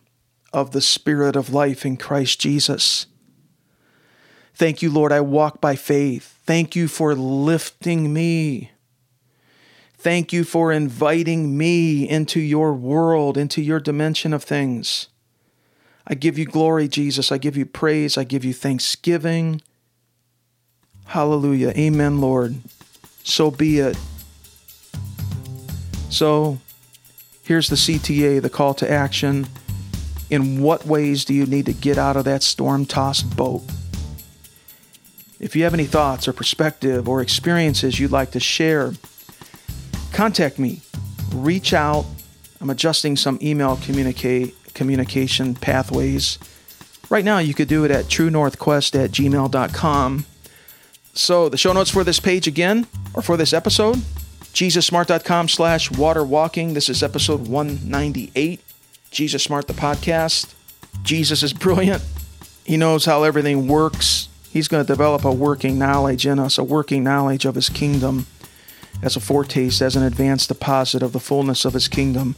of 0.52 0.70
the 0.72 0.80
Spirit 0.80 1.36
of 1.36 1.52
life 1.52 1.84
in 1.84 1.96
Christ 1.96 2.40
Jesus. 2.40 3.06
Thank 4.54 4.82
you, 4.82 4.90
Lord. 4.90 5.12
I 5.12 5.20
walk 5.20 5.60
by 5.60 5.76
faith. 5.76 6.40
Thank 6.44 6.74
you 6.74 6.88
for 6.88 7.14
lifting 7.14 8.12
me. 8.12 8.72
Thank 10.08 10.32
you 10.32 10.44
for 10.44 10.72
inviting 10.72 11.58
me 11.58 12.08
into 12.08 12.40
your 12.40 12.72
world, 12.72 13.36
into 13.36 13.60
your 13.60 13.78
dimension 13.78 14.32
of 14.32 14.42
things. 14.42 15.08
I 16.06 16.14
give 16.14 16.38
you 16.38 16.46
glory, 16.46 16.88
Jesus. 16.88 17.30
I 17.30 17.36
give 17.36 17.58
you 17.58 17.66
praise. 17.66 18.16
I 18.16 18.24
give 18.24 18.42
you 18.42 18.54
thanksgiving. 18.54 19.60
Hallelujah. 21.08 21.74
Amen, 21.76 22.22
Lord. 22.22 22.56
So 23.22 23.50
be 23.50 23.80
it. 23.80 23.98
So 26.08 26.56
here's 27.42 27.68
the 27.68 27.76
CTA, 27.76 28.40
the 28.40 28.48
call 28.48 28.72
to 28.76 28.90
action. 28.90 29.46
In 30.30 30.62
what 30.62 30.86
ways 30.86 31.26
do 31.26 31.34
you 31.34 31.44
need 31.44 31.66
to 31.66 31.74
get 31.74 31.98
out 31.98 32.16
of 32.16 32.24
that 32.24 32.42
storm 32.42 32.86
tossed 32.86 33.36
boat? 33.36 33.60
If 35.38 35.54
you 35.54 35.64
have 35.64 35.74
any 35.74 35.84
thoughts 35.84 36.26
or 36.26 36.32
perspective 36.32 37.10
or 37.10 37.20
experiences 37.20 38.00
you'd 38.00 38.10
like 38.10 38.30
to 38.30 38.40
share, 38.40 38.94
contact 40.12 40.58
me. 40.58 40.80
Reach 41.34 41.72
out. 41.72 42.06
I'm 42.60 42.70
adjusting 42.70 43.16
some 43.16 43.38
email 43.40 43.78
communicate 43.84 44.54
communication 44.74 45.54
pathways. 45.54 46.38
Right 47.10 47.24
now, 47.24 47.38
you 47.38 47.54
could 47.54 47.68
do 47.68 47.84
it 47.84 47.90
at 47.90 48.06
truenorthquest 48.06 49.02
at 49.02 49.10
gmail.com. 49.10 50.26
So 51.14 51.48
the 51.48 51.56
show 51.56 51.72
notes 51.72 51.90
for 51.90 52.04
this 52.04 52.20
page 52.20 52.46
again, 52.46 52.86
or 53.14 53.22
for 53.22 53.36
this 53.36 53.52
episode, 53.52 53.96
jesussmart.com 54.52 55.48
slash 55.48 55.90
waterwalking. 55.90 56.74
This 56.74 56.88
is 56.88 57.02
episode 57.02 57.48
198, 57.48 58.60
Jesus 59.10 59.42
Smart 59.42 59.66
the 59.66 59.72
podcast. 59.72 60.54
Jesus 61.02 61.42
is 61.42 61.52
brilliant. 61.52 62.04
He 62.64 62.76
knows 62.76 63.04
how 63.04 63.22
everything 63.22 63.66
works. 63.66 64.28
He's 64.50 64.68
going 64.68 64.84
to 64.84 64.86
develop 64.86 65.24
a 65.24 65.32
working 65.32 65.78
knowledge 65.78 66.26
in 66.26 66.38
us, 66.38 66.58
a 66.58 66.64
working 66.64 67.02
knowledge 67.02 67.44
of 67.44 67.54
his 67.54 67.68
kingdom 67.68 68.26
as 69.02 69.16
a 69.16 69.20
foretaste, 69.20 69.80
as 69.80 69.96
an 69.96 70.02
advanced 70.02 70.48
deposit 70.48 71.02
of 71.02 71.12
the 71.12 71.20
fullness 71.20 71.64
of 71.64 71.74
his 71.74 71.88
kingdom, 71.88 72.34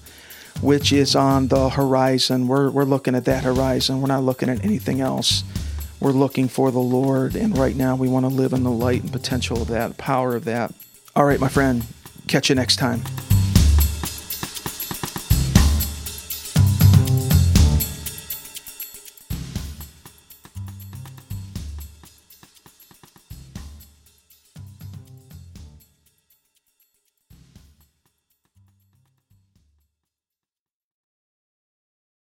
which 0.60 0.92
is 0.92 1.16
on 1.16 1.48
the 1.48 1.70
horizon. 1.70 2.48
We're, 2.48 2.70
we're 2.70 2.84
looking 2.84 3.14
at 3.14 3.24
that 3.24 3.44
horizon. 3.44 4.00
We're 4.00 4.08
not 4.08 4.24
looking 4.24 4.48
at 4.48 4.64
anything 4.64 5.00
else. 5.00 5.42
We're 6.00 6.12
looking 6.12 6.48
for 6.48 6.70
the 6.70 6.78
Lord, 6.78 7.36
and 7.36 7.56
right 7.56 7.76
now 7.76 7.94
we 7.94 8.08
want 8.08 8.24
to 8.24 8.30
live 8.30 8.52
in 8.52 8.62
the 8.62 8.70
light 8.70 9.02
and 9.02 9.12
potential 9.12 9.60
of 9.60 9.68
that, 9.68 9.98
power 9.98 10.34
of 10.34 10.44
that. 10.46 10.72
All 11.14 11.24
right, 11.24 11.40
my 11.40 11.48
friend, 11.48 11.84
catch 12.26 12.48
you 12.48 12.54
next 12.54 12.76
time. 12.76 13.02